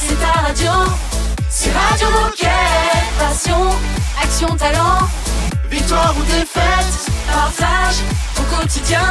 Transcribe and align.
c'est 0.00 0.14
ta 0.20 0.40
radio. 0.40 0.70
C'est 1.48 1.70
Radio 1.72 2.08
Moquette. 2.10 2.48
Passion, 3.18 3.70
action, 4.22 4.56
talent. 4.56 5.08
Victoire 5.70 6.14
ou 6.18 6.22
défaite, 6.24 7.10
partage 7.30 7.96
au 8.38 8.56
quotidien 8.56 9.06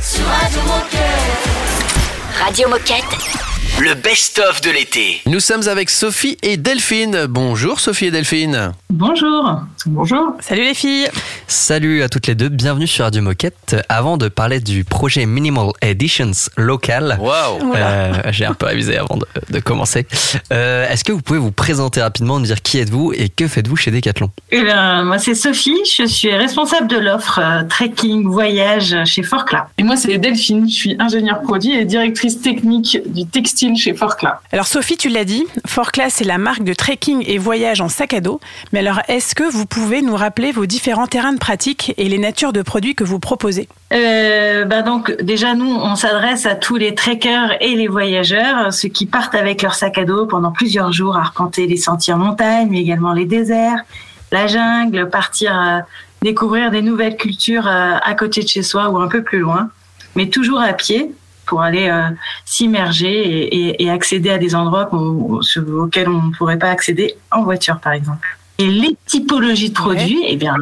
sur 0.00 0.24
Radio 0.26 0.60
Moquette. 0.62 2.44
Radio 2.44 2.68
Moquette. 2.68 3.51
Le 3.80 3.94
best-of 3.94 4.60
de 4.60 4.70
l'été. 4.70 5.20
Nous 5.26 5.40
sommes 5.40 5.66
avec 5.66 5.90
Sophie 5.90 6.36
et 6.42 6.56
Delphine. 6.56 7.26
Bonjour 7.28 7.80
Sophie 7.80 8.06
et 8.06 8.10
Delphine. 8.12 8.72
Bonjour. 8.90 9.60
Bonjour. 9.86 10.34
Salut 10.40 10.62
les 10.64 10.74
filles. 10.74 11.08
Salut 11.48 12.02
à 12.02 12.08
toutes 12.08 12.26
les 12.28 12.34
deux, 12.36 12.48
bienvenue 12.48 12.86
sur 12.86 13.04
Radio 13.04 13.22
Moquette. 13.22 13.76
Avant 13.88 14.16
de 14.18 14.28
parler 14.28 14.60
du 14.60 14.84
projet 14.84 15.26
Minimal 15.26 15.70
Editions 15.80 16.30
local, 16.56 17.16
Wow. 17.20 17.74
euh, 17.74 18.12
j'ai 18.30 18.44
un 18.44 18.54
peu 18.54 18.66
avisé 18.68 18.96
avant 18.98 19.16
de, 19.16 19.26
de 19.50 19.58
commencer. 19.58 20.06
Euh, 20.52 20.88
Est-ce 20.88 21.02
que 21.02 21.10
vous 21.10 21.22
pouvez 21.22 21.38
vous 21.40 21.50
présenter 21.50 22.00
rapidement, 22.02 22.38
nous 22.38 22.46
dire 22.46 22.62
qui 22.62 22.78
êtes-vous 22.78 23.12
et 23.16 23.28
que 23.30 23.48
faites-vous 23.48 23.76
chez 23.76 23.90
Decathlon? 23.90 24.30
Eh 24.52 24.62
bien, 24.62 25.02
moi, 25.04 25.18
c'est 25.18 25.34
Sophie. 25.34 25.78
Je 25.96 26.04
suis 26.06 26.32
responsable 26.32 26.86
de 26.86 26.98
l'offre 26.98 27.40
euh, 27.42 27.64
trekking 27.68 28.28
voyage 28.28 28.94
chez 29.06 29.22
Forclaz. 29.24 29.64
Et 29.78 29.82
moi, 29.82 29.96
c'est 29.96 30.18
Delphine. 30.18 30.68
Je 30.68 30.74
suis 30.74 30.96
ingénieure 31.00 31.40
produit 31.42 31.72
et 31.74 31.84
directrice 31.84 32.40
technique 32.40 32.98
du 33.06 33.26
textile 33.26 33.61
chez 33.76 33.94
Forclaz. 33.94 34.38
Alors 34.52 34.66
Sophie, 34.66 34.96
tu 34.96 35.08
l'as 35.08 35.24
dit, 35.24 35.44
Forclaz 35.66 36.10
c'est 36.10 36.24
la 36.24 36.38
marque 36.38 36.64
de 36.64 36.74
trekking 36.74 37.24
et 37.26 37.38
voyage 37.38 37.80
en 37.80 37.88
sac 37.88 38.14
à 38.14 38.20
dos. 38.20 38.40
Mais 38.72 38.80
alors 38.80 39.00
est-ce 39.08 39.34
que 39.34 39.44
vous 39.44 39.66
pouvez 39.66 40.02
nous 40.02 40.16
rappeler 40.16 40.52
vos 40.52 40.66
différents 40.66 41.06
terrains 41.06 41.32
de 41.32 41.38
pratique 41.38 41.94
et 41.96 42.08
les 42.08 42.18
natures 42.18 42.52
de 42.52 42.62
produits 42.62 42.94
que 42.94 43.04
vous 43.04 43.18
proposez? 43.18 43.68
Euh, 43.92 44.64
bah 44.64 44.82
donc, 44.82 45.14
déjà, 45.22 45.54
nous, 45.54 45.70
on 45.70 45.96
s'adresse 45.96 46.46
à 46.46 46.54
tous 46.54 46.76
les 46.76 46.94
trekkers 46.94 47.56
et 47.60 47.74
les 47.76 47.88
voyageurs, 47.88 48.72
ceux 48.72 48.88
qui 48.88 49.06
partent 49.06 49.34
avec 49.34 49.62
leur 49.62 49.74
sac 49.74 49.98
à 49.98 50.04
dos 50.04 50.26
pendant 50.26 50.50
plusieurs 50.50 50.92
jours 50.92 51.16
arpenter 51.16 51.66
les 51.66 51.76
sentiers 51.76 52.14
en 52.14 52.18
montagne, 52.18 52.68
mais 52.70 52.80
également 52.80 53.12
les 53.12 53.26
déserts, 53.26 53.82
la 54.30 54.46
jungle, 54.46 55.08
partir 55.10 55.58
euh, 55.58 55.80
découvrir 56.22 56.70
des 56.70 56.82
nouvelles 56.82 57.16
cultures 57.16 57.66
euh, 57.66 57.96
à 58.02 58.14
côté 58.14 58.42
de 58.42 58.48
chez 58.48 58.62
soi 58.62 58.88
ou 58.88 58.98
un 58.98 59.08
peu 59.08 59.22
plus 59.22 59.40
loin, 59.40 59.68
mais 60.16 60.28
toujours 60.28 60.60
à 60.60 60.72
pied 60.72 61.12
pour 61.52 61.60
aller 61.60 61.88
euh, 61.90 62.08
s'immerger 62.46 63.12
et, 63.12 63.56
et- 63.68 63.82
et 63.84 63.90
accéder 63.90 64.30
à 64.30 64.38
des 64.38 64.54
endroits 64.54 64.88
auxquels 64.94 66.08
on 66.08 66.22
ne 66.28 66.32
pourrait 66.32 66.56
pas 66.58 66.70
accéder 66.70 67.14
en 67.30 67.42
voiture, 67.42 67.78
par 67.78 67.92
exemple. 67.92 68.26
Et 68.58 68.68
les 68.68 68.96
typologies 69.04 69.68
de 69.68 69.74
produits, 69.74 70.22
eh 70.26 70.36
bien, 70.36 70.56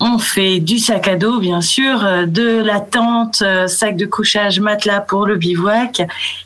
on 0.00 0.18
fait 0.18 0.58
du 0.58 0.78
sac 0.78 1.06
à 1.06 1.14
dos, 1.14 1.38
bien 1.38 1.60
sûr, 1.60 2.04
euh, 2.04 2.26
de 2.26 2.48
la 2.70 2.80
tente, 2.80 3.42
euh, 3.42 3.68
sac 3.68 3.96
de 3.96 4.06
couchage, 4.06 4.58
matelas 4.58 5.00
pour 5.02 5.24
le 5.24 5.36
bivouac, 5.36 6.02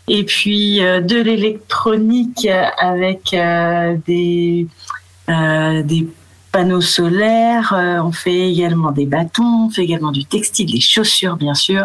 et 0.07 0.25
puis 0.25 0.81
de 0.81 1.19
l'électronique 1.23 2.47
avec 2.79 3.35
des, 4.07 4.67
euh, 5.31 5.83
des 5.83 6.07
panneaux 6.53 6.83
solaires. 6.83 7.73
On 8.09 8.13
fait 8.13 8.51
également 8.53 8.91
des 8.93 9.07
bâtons, 9.07 9.67
on 9.69 9.71
fait 9.71 9.85
également 9.85 10.13
du 10.13 10.27
textile, 10.27 10.71
des 10.71 10.81
chaussures, 10.95 11.37
bien 11.37 11.55
sûr. 11.55 11.85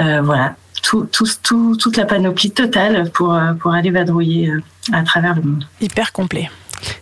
Euh, 0.00 0.20
voilà, 0.22 0.56
tout, 0.84 1.08
tout, 1.10 1.26
tout- 1.42 1.76
toute 1.76 1.96
la 1.96 2.04
panoplie 2.04 2.50
totale 2.50 3.10
pour, 3.10 3.32
euh, 3.34 3.54
pour 3.54 3.72
aller 3.72 3.90
vadrouiller 3.90 4.50
euh, 4.50 4.60
à 4.92 5.02
travers 5.02 5.34
le 5.34 5.42
monde. 5.42 5.66
Hyper 5.80 6.12
complet. 6.12 6.50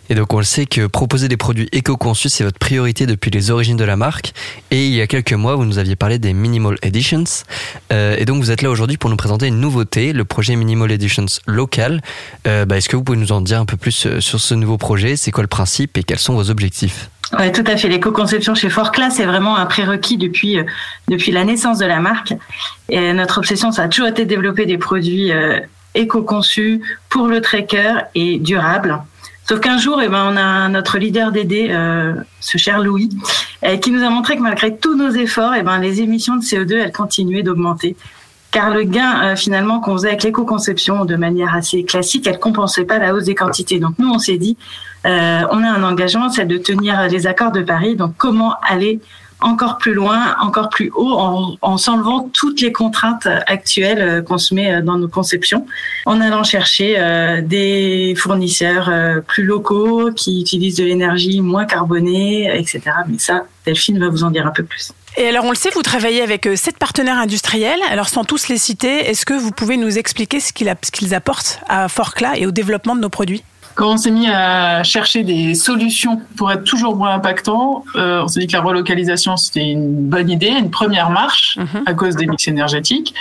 Et 0.09 0.15
donc 0.15 0.33
on 0.33 0.37
le 0.37 0.45
sait 0.45 0.65
que 0.65 0.87
proposer 0.87 1.27
des 1.27 1.35
produits 1.35 1.67
éco-conçus, 1.73 2.29
c'est 2.29 2.45
votre 2.45 2.57
priorité 2.59 3.05
depuis 3.05 3.31
les 3.31 3.51
origines 3.51 3.75
de 3.75 3.83
la 3.83 3.97
marque. 3.97 4.31
Et 4.71 4.87
il 4.87 4.93
y 4.93 5.01
a 5.01 5.07
quelques 5.07 5.33
mois, 5.33 5.55
vous 5.57 5.65
nous 5.65 5.77
aviez 5.77 5.97
parlé 5.97 6.19
des 6.19 6.31
Minimal 6.31 6.77
Editions. 6.81 7.25
Euh, 7.91 8.15
et 8.17 8.23
donc 8.23 8.37
vous 8.41 8.51
êtes 8.51 8.61
là 8.61 8.69
aujourd'hui 8.69 8.95
pour 8.95 9.09
nous 9.09 9.17
présenter 9.17 9.47
une 9.47 9.59
nouveauté, 9.59 10.13
le 10.13 10.23
projet 10.23 10.55
Minimal 10.55 10.89
Editions 10.91 11.25
local. 11.47 12.01
Euh, 12.47 12.63
bah, 12.65 12.77
Est-ce 12.77 12.87
que 12.87 12.95
vous 12.95 13.03
pouvez 13.03 13.17
nous 13.17 13.33
en 13.33 13.41
dire 13.41 13.59
un 13.59 13.65
peu 13.65 13.75
plus 13.75 14.07
sur 14.19 14.39
ce 14.39 14.53
nouveau 14.55 14.77
projet? 14.77 15.17
C'est 15.17 15.31
quoi 15.31 15.43
le 15.43 15.49
principe 15.49 15.97
et 15.97 16.03
quels 16.03 16.19
sont 16.19 16.35
vos 16.35 16.49
objectifs? 16.49 17.09
Ouais, 17.37 17.51
tout 17.51 17.63
à 17.65 17.77
fait. 17.77 17.89
L'éco-conception 17.89 18.53
chez 18.53 18.69
Forclaz, 18.69 19.11
c'est 19.11 19.25
vraiment 19.25 19.57
un 19.57 19.65
prérequis 19.65 20.17
depuis 20.17 20.59
euh, 20.59 20.63
depuis 21.07 21.31
la 21.31 21.43
naissance 21.45 21.79
de 21.79 21.85
la 21.85 21.99
marque. 21.99 22.33
Et 22.89 23.13
notre 23.13 23.39
obsession, 23.39 23.71
ça 23.71 23.83
a 23.83 23.87
toujours 23.87 24.07
été 24.07 24.25
de 24.25 24.29
développer 24.29 24.65
des 24.65 24.77
produits 24.77 25.31
euh, 25.31 25.59
éco-conçus 25.95 26.81
pour 27.09 27.27
le 27.27 27.41
trekker 27.41 27.93
et 28.13 28.37
durables. 28.37 28.99
Sauf 29.47 29.59
qu'un 29.59 29.77
jour, 29.77 29.99
eh 30.01 30.09
ben, 30.09 30.31
on 30.31 30.37
a 30.37 30.69
notre 30.69 30.97
leader 30.97 31.31
d'aider, 31.31 31.67
euh, 31.71 32.13
ce 32.39 32.57
cher 32.57 32.79
Louis, 32.79 33.09
qui 33.81 33.91
nous 33.91 34.03
a 34.03 34.09
montré 34.09 34.37
que 34.37 34.41
malgré 34.41 34.75
tous 34.77 34.95
nos 34.95 35.11
efforts, 35.11 35.53
eh 35.57 35.63
ben, 35.63 35.79
les 35.79 36.01
émissions 36.01 36.35
de 36.35 36.41
CO2, 36.41 36.75
elles 36.75 36.91
continuaient 36.91 37.43
d'augmenter. 37.43 37.95
Car 38.51 38.69
le 38.69 38.83
gain 38.83 39.35
finalement 39.35 39.79
qu'on 39.79 39.93
faisait 39.93 40.09
avec 40.09 40.23
l'éco-conception 40.23 41.05
de 41.05 41.15
manière 41.15 41.55
assez 41.55 41.83
classique, 41.83 42.27
elle 42.27 42.39
compensait 42.39 42.85
pas 42.85 42.99
la 42.99 43.13
hausse 43.13 43.25
des 43.25 43.35
quantités. 43.35 43.79
Donc 43.79 43.95
nous, 43.97 44.09
on 44.09 44.19
s'est 44.19 44.37
dit, 44.37 44.55
euh, 45.05 45.41
on 45.51 45.63
a 45.63 45.69
un 45.69 45.83
engagement, 45.83 46.29
c'est 46.29 46.45
de 46.45 46.57
tenir 46.57 47.07
les 47.07 47.27
accords 47.27 47.51
de 47.51 47.61
Paris. 47.61 47.95
Donc 47.95 48.13
comment 48.17 48.55
aller 48.67 48.99
encore 49.41 49.77
plus 49.77 49.93
loin, 49.93 50.37
encore 50.41 50.69
plus 50.69 50.89
haut, 50.95 51.11
en, 51.11 51.57
en 51.61 51.77
s'enlevant 51.77 52.29
toutes 52.31 52.61
les 52.61 52.71
contraintes 52.71 53.27
actuelles 53.47 54.01
euh, 54.01 54.21
qu'on 54.21 54.37
se 54.37 54.53
met 54.53 54.73
euh, 54.73 54.81
dans 54.81 54.97
nos 54.97 55.09
conceptions, 55.09 55.65
en 56.05 56.21
allant 56.21 56.43
chercher 56.43 56.97
des 57.43 58.13
fournisseurs 58.17 58.91
plus 59.27 59.43
locaux 59.43 60.11
qui 60.15 60.41
utilisent 60.41 60.77
de 60.77 60.85
l'énergie 60.85 61.41
moins 61.41 61.65
carbonée, 61.65 62.49
etc. 62.57 62.81
Mais 63.07 63.17
ça, 63.17 63.43
Delphine 63.65 63.99
va 63.99 64.09
vous 64.09 64.23
en 64.23 64.31
dire 64.31 64.47
un 64.47 64.51
peu 64.51 64.63
plus. 64.63 64.93
Et 65.17 65.27
alors 65.27 65.45
on 65.45 65.51
le 65.51 65.55
sait, 65.55 65.69
vous 65.71 65.83
travaillez 65.83 66.21
avec 66.21 66.47
sept 66.55 66.77
partenaires 66.77 67.17
industriels. 67.17 67.79
Alors 67.89 68.07
sans 68.07 68.23
tous 68.23 68.47
les 68.47 68.57
citer, 68.57 69.09
est-ce 69.09 69.25
que 69.25 69.33
vous 69.33 69.51
pouvez 69.51 69.77
nous 69.77 69.97
expliquer 69.97 70.39
ce 70.39 70.53
qu'ils 70.53 71.13
apportent 71.13 71.59
à 71.67 71.87
Forclaz 71.87 72.37
et 72.37 72.45
au 72.45 72.51
développement 72.51 72.95
de 72.95 73.01
nos 73.01 73.09
produits? 73.09 73.43
Quand 73.75 73.93
on 73.93 73.97
s'est 73.97 74.11
mis 74.11 74.27
à 74.29 74.83
chercher 74.83 75.23
des 75.23 75.55
solutions 75.55 76.21
pour 76.37 76.51
être 76.51 76.63
toujours 76.63 76.95
moins 76.95 77.13
impactant, 77.15 77.83
euh, 77.95 78.21
on 78.23 78.27
s'est 78.27 78.39
dit 78.41 78.47
que 78.47 78.53
la 78.53 78.61
relocalisation 78.61 79.35
c'était 79.37 79.67
une 79.71 80.07
bonne 80.09 80.29
idée, 80.29 80.47
une 80.49 80.69
première 80.69 81.09
marche 81.09 81.57
Mhm. 81.57 81.83
à 81.85 81.93
cause 81.93 82.15
des 82.15 82.25
mix 82.25 82.47
énergétiques 82.47 83.13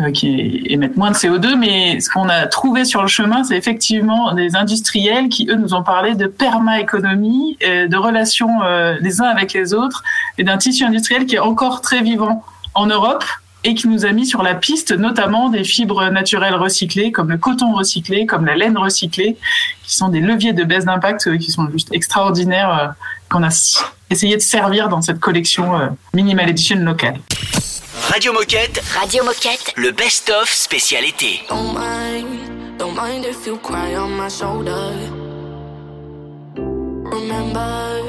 euh, 0.00 0.10
qui 0.10 0.62
émettent 0.66 0.96
moins 0.96 1.10
de 1.10 1.16
CO2. 1.16 1.56
Mais 1.56 2.00
ce 2.00 2.10
qu'on 2.10 2.28
a 2.28 2.46
trouvé 2.46 2.84
sur 2.84 3.02
le 3.02 3.08
chemin, 3.08 3.44
c'est 3.44 3.56
effectivement 3.56 4.32
des 4.34 4.56
industriels 4.56 5.28
qui 5.28 5.46
eux 5.50 5.56
nous 5.56 5.74
ont 5.74 5.82
parlé 5.82 6.14
de 6.14 6.26
perma-économie, 6.26 7.56
euh, 7.64 7.88
de 7.88 7.96
relations 7.96 8.62
euh, 8.62 8.96
les 9.00 9.20
uns 9.20 9.26
avec 9.26 9.52
les 9.52 9.74
autres 9.74 10.02
et 10.38 10.44
d'un 10.44 10.58
tissu 10.58 10.84
industriel 10.84 11.26
qui 11.26 11.36
est 11.36 11.40
encore 11.40 11.80
très 11.80 12.02
vivant 12.02 12.44
en 12.74 12.86
Europe 12.86 13.24
et 13.64 13.74
qui 13.74 13.88
nous 13.88 14.06
a 14.06 14.12
mis 14.12 14.26
sur 14.26 14.42
la 14.42 14.54
piste 14.54 14.92
notamment 14.92 15.48
des 15.50 15.64
fibres 15.64 16.08
naturelles 16.10 16.54
recyclées 16.54 17.12
comme 17.12 17.30
le 17.30 17.38
coton 17.38 17.74
recyclé, 17.74 18.26
comme 18.26 18.46
la 18.46 18.56
laine 18.56 18.78
recyclée, 18.78 19.36
qui 19.84 19.94
sont 19.94 20.08
des 20.08 20.20
leviers 20.20 20.52
de 20.52 20.64
baisse 20.64 20.84
d'impact 20.84 21.26
euh, 21.26 21.36
qui 21.36 21.50
sont 21.50 21.68
juste 21.70 21.88
extraordinaires 21.92 22.78
euh, 22.78 22.86
qu'on 23.28 23.42
a 23.42 23.50
essayé 24.10 24.36
de 24.36 24.42
servir 24.42 24.88
dans 24.88 25.02
cette 25.02 25.20
collection 25.20 25.78
euh, 25.78 25.88
Minimal 26.14 26.48
Edition 26.50 26.76
locale. 26.76 27.20
Radio 28.08 28.32
Moquette, 28.32 28.82
Radio 28.98 29.24
Moquette. 29.24 29.72
le 29.76 29.92
best-of 29.92 30.50
spécial 30.50 31.04
été. 31.04 31.42
Don't 31.48 31.74
mind, 31.74 32.78
don't 32.78 32.94
mind 32.94 33.24
if 33.24 33.46
you 33.46 33.56
cry 33.58 33.94
on 33.96 34.08
my 34.16 34.28
shoulder. 34.28 34.94
Remember, 37.12 38.00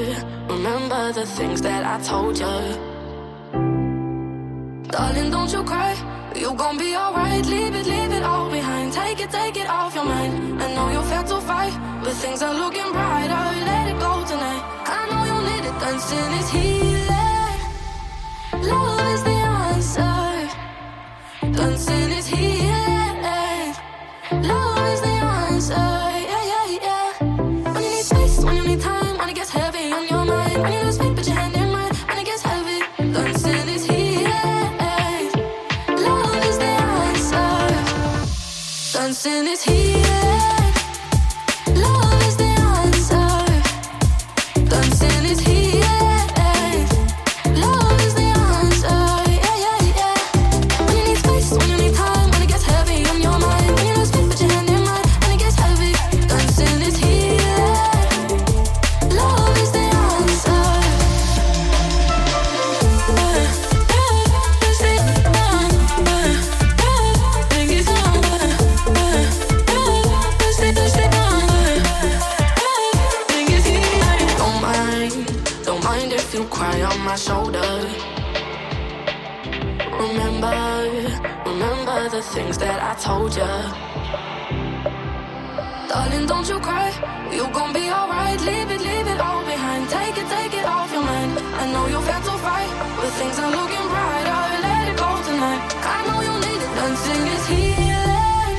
remember 0.50 1.12
the 1.14 1.26
things 1.26 1.62
that 1.62 1.84
I 1.84 2.02
told 2.04 2.38
you. 2.40 2.91
Darling, 4.92 5.32
don't 5.32 5.52
you 5.54 5.64
cry. 5.64 5.96
You 6.36 6.54
gon' 6.54 6.78
be 6.78 6.96
alright. 6.96 7.46
Leave 7.46 7.74
it, 7.74 7.86
leave 7.86 8.12
it 8.12 8.24
all 8.24 8.50
behind. 8.52 8.92
Take 8.92 9.22
it, 9.22 9.30
take 9.32 9.56
it 9.56 9.68
off 9.70 9.96
your 9.96 10.04
mind. 10.04 10.62
I 10.62 10.74
know 10.76 10.90
you 10.92 11.02
felt 11.04 11.28
to 11.28 11.40
fight, 11.40 11.74
but 12.04 12.14
things 12.14 12.42
are 12.42 12.54
looking 12.54 12.92
brighter. 12.92 13.46
Let 13.70 13.88
it 13.92 14.00
go 14.00 14.14
tonight. 14.26 14.64
I 14.86 15.00
know 15.10 15.24
you 15.32 15.38
need 15.50 15.64
it. 15.70 15.76
Dancing 15.80 16.32
is 16.42 16.50
healing. 16.50 17.60
Love 18.70 19.14
is 19.14 19.24
the 19.24 19.38
answer. 19.64 20.50
Dancing 21.58 22.12
is 22.20 22.28
healing. 22.28 23.74
Love 24.50 24.88
is 24.94 25.02
the 25.02 25.16
answer. 25.40 26.21
Dancing 39.24 39.48
is 39.48 39.62
healing. 39.62 39.91
things 82.32 82.58
that 82.60 82.80
I 82.82 82.94
told 82.96 83.36
ya. 83.36 83.48
Darling, 85.90 86.26
don't 86.26 86.48
you 86.48 86.60
cry. 86.62 86.88
You 87.30 87.46
gon' 87.52 87.74
be 87.74 87.90
alright. 87.90 88.40
Leave 88.40 88.72
it, 88.72 88.80
leave 88.80 89.08
it 89.14 89.20
all 89.20 89.44
behind. 89.44 89.90
Take 89.90 90.18
it, 90.18 90.28
take 90.36 90.54
it 90.54 90.66
off 90.66 90.90
your 90.94 91.04
mind. 91.04 91.38
I 91.62 91.64
know 91.74 91.88
you've 91.88 92.08
had 92.08 92.24
to 92.30 92.36
fight, 92.46 92.72
but 92.96 93.12
things 93.20 93.38
are 93.38 93.52
looking 93.52 93.86
brighter. 93.92 94.44
Let 94.68 94.84
it 94.92 94.98
go 95.04 95.10
tonight. 95.28 95.62
I 95.96 95.98
know 96.08 96.20
you 96.28 96.36
need 96.46 96.62
it. 96.66 96.72
Dancing 96.80 97.26
is 97.36 97.46
healing. 97.52 98.58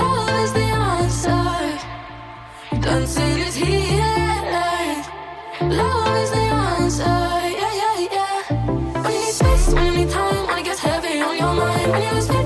Love 0.00 0.30
is 0.44 0.52
the 0.58 0.68
answer. 0.96 1.44
Dancing 2.80 3.38
is 3.46 3.54
healing. 3.54 4.96
Love 5.80 6.16
is 6.22 6.30
the 6.30 6.46
answer. 6.72 7.20
Yeah, 7.60 7.74
yeah, 7.82 8.08
yeah. 8.16 9.02
When 9.04 9.12
you 9.12 9.20
need 9.20 9.34
space, 9.40 9.66
when 9.74 9.84
you 9.86 9.92
need 9.98 10.10
time, 10.10 10.46
when 10.46 10.58
it 10.60 10.64
gets 10.64 10.80
heavy 10.80 11.20
on 11.20 11.36
your 11.36 11.54
mind, 11.54 11.90
when 11.92 12.02
you 12.02 12.43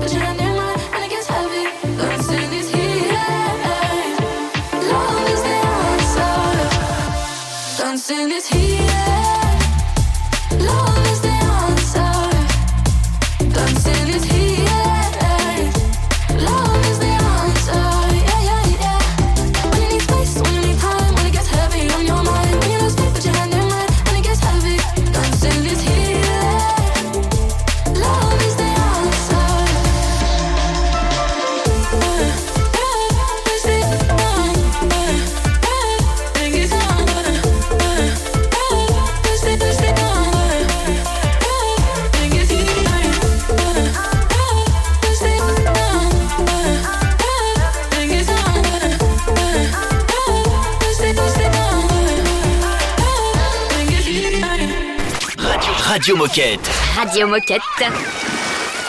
Radio 56.09 56.25
Moquette. 56.25 56.69
Radio 56.97 57.27
Moquette. 57.27 57.61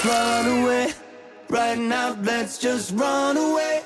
Run 0.06 0.62
away, 0.62 0.94
right 1.50 1.78
now, 1.78 2.16
let's 2.22 2.56
just 2.56 2.92
run 2.92 3.36
away. 3.36 3.82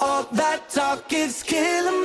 All 0.00 0.24
that 0.32 0.68
talk 0.70 1.12
is 1.12 1.44
killing 1.44 2.02
me. 2.02 2.03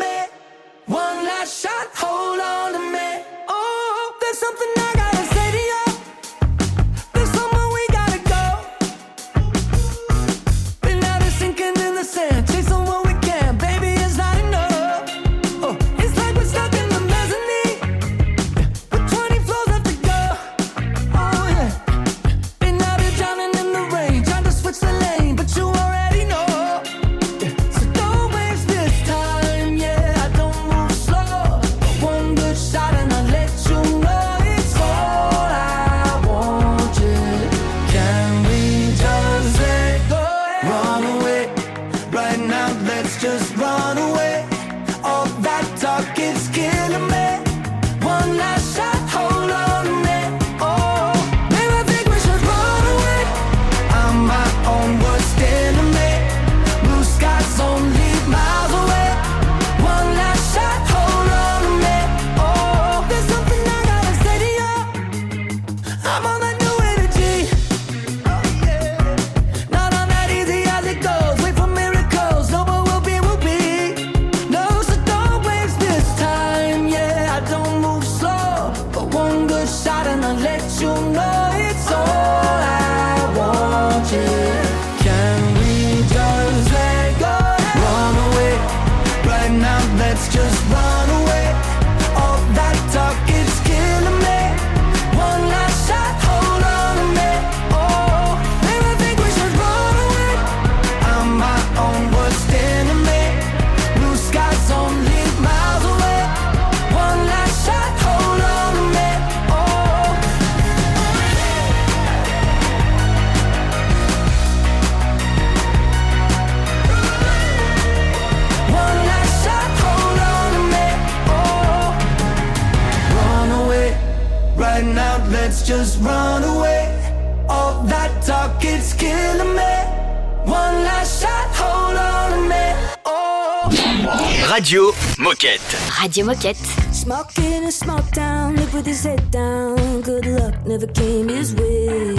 Radio 136.02 136.26
Moquette. 136.26 136.56
Smoking 136.94 137.66
a 137.66 137.72
smoke 137.72 138.10
town, 138.12 138.56
live 138.56 138.74
with 138.74 138.86
his 138.86 139.04
head 139.04 139.32
down. 139.32 140.00
Good 140.02 140.26
luck 140.28 140.66
never 140.66 140.88
came 140.88 141.28
his 141.28 141.54
way. 141.56 142.16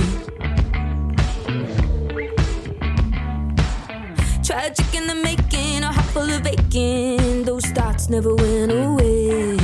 Tragic 4.45 4.95
in 4.95 5.07
the 5.07 5.15
making, 5.23 5.83
a 5.83 5.93
heart 5.93 6.07
full 6.13 6.31
of 6.31 6.47
aching. 6.47 7.45
Those 7.45 7.65
thoughts 7.67 8.11
never 8.11 8.35
went 8.35 8.71
away. 8.71 9.60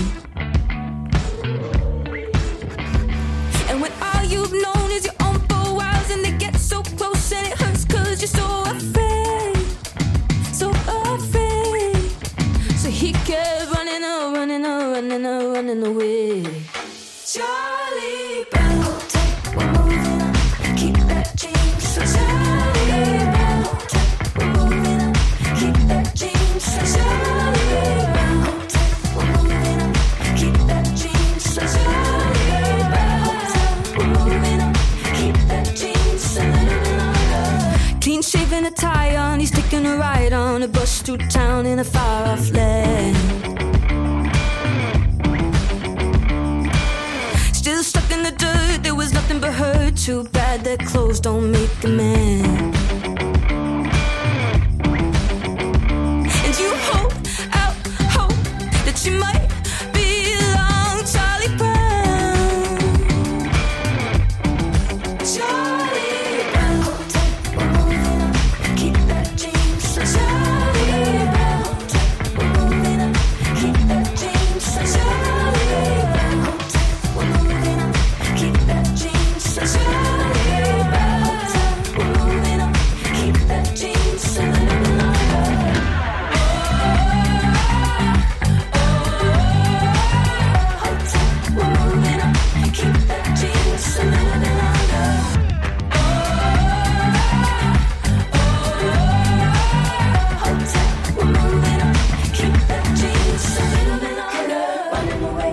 away. 15.87 16.43
Charlie 17.25 18.45
Brown, 18.50 18.85
we're 19.57 19.71
moving. 19.73 20.35
Keep 20.76 20.97
that 21.11 21.28
we're 24.37 24.50
moving. 24.59 25.14
Keep 25.55 25.76
that 25.90 26.07
we're 29.16 29.31
moving. 29.33 29.93
Keep 30.37 30.59
that 30.66 30.87
we're 33.97 34.11
moving. 34.16 34.73
Keep 35.14 35.38
that 35.49 35.66
Clean 38.02 38.23
shaven 38.23 38.64
on, 39.16 39.40
he's 39.40 39.52
taking 39.52 39.87
a 39.87 39.97
ride 39.97 40.33
on 40.33 40.62
a 40.62 40.69
bus 40.69 41.02
to 41.02 41.16
town 41.16 41.66
in 41.66 41.78
a 41.78 41.85
far 41.85 42.26
off 42.26 42.50
land. 42.50 42.75
Don't 51.26 51.50
make 51.50 51.83
a 51.83 51.88
man. 51.88 52.56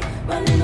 Running 0.01 0.62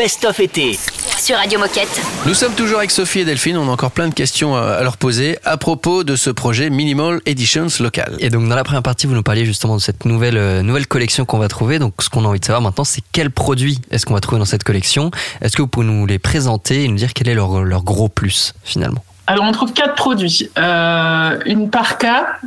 best-of 0.00 0.40
été. 0.40 0.78
Sur 1.18 1.36
Radio 1.36 1.58
Moquette. 1.58 2.00
Nous 2.24 2.32
sommes 2.32 2.54
toujours 2.54 2.78
avec 2.78 2.90
Sophie 2.90 3.18
et 3.18 3.24
Delphine. 3.26 3.58
On 3.58 3.68
a 3.68 3.70
encore 3.70 3.90
plein 3.90 4.08
de 4.08 4.14
questions 4.14 4.56
à 4.56 4.82
leur 4.82 4.96
poser 4.96 5.36
à 5.44 5.58
propos 5.58 6.04
de 6.04 6.16
ce 6.16 6.30
projet 6.30 6.70
Minimal 6.70 7.20
Editions 7.26 7.66
Local. 7.80 8.16
Et 8.18 8.30
donc 8.30 8.48
dans 8.48 8.54
la 8.56 8.64
première 8.64 8.82
partie, 8.82 9.06
vous 9.06 9.12
nous 9.12 9.22
parliez 9.22 9.44
justement 9.44 9.76
de 9.76 9.80
cette 9.82 10.06
nouvelle 10.06 10.38
euh, 10.38 10.62
nouvelle 10.62 10.86
collection 10.86 11.26
qu'on 11.26 11.36
va 11.38 11.48
trouver. 11.48 11.78
Donc 11.78 11.92
ce 12.00 12.08
qu'on 12.08 12.24
a 12.24 12.28
envie 12.28 12.40
de 12.40 12.44
savoir 12.46 12.62
maintenant, 12.62 12.84
c'est 12.84 13.02
quels 13.12 13.30
produits 13.30 13.78
est-ce 13.90 14.06
qu'on 14.06 14.14
va 14.14 14.20
trouver 14.20 14.38
dans 14.38 14.46
cette 14.46 14.64
collection? 14.64 15.10
Est-ce 15.42 15.54
que 15.54 15.60
vous 15.60 15.68
pouvez 15.68 15.84
nous 15.86 16.06
les 16.06 16.18
présenter 16.18 16.84
et 16.84 16.88
nous 16.88 16.96
dire 16.96 17.12
quel 17.12 17.28
est 17.28 17.34
leur, 17.34 17.62
leur 17.62 17.82
gros 17.82 18.08
plus 18.08 18.54
finalement? 18.64 19.04
Alors 19.26 19.44
on 19.44 19.52
trouve 19.52 19.74
quatre 19.74 19.96
produits. 19.96 20.48
Euh, 20.56 21.38
une 21.44 21.68
parka, 21.68 22.38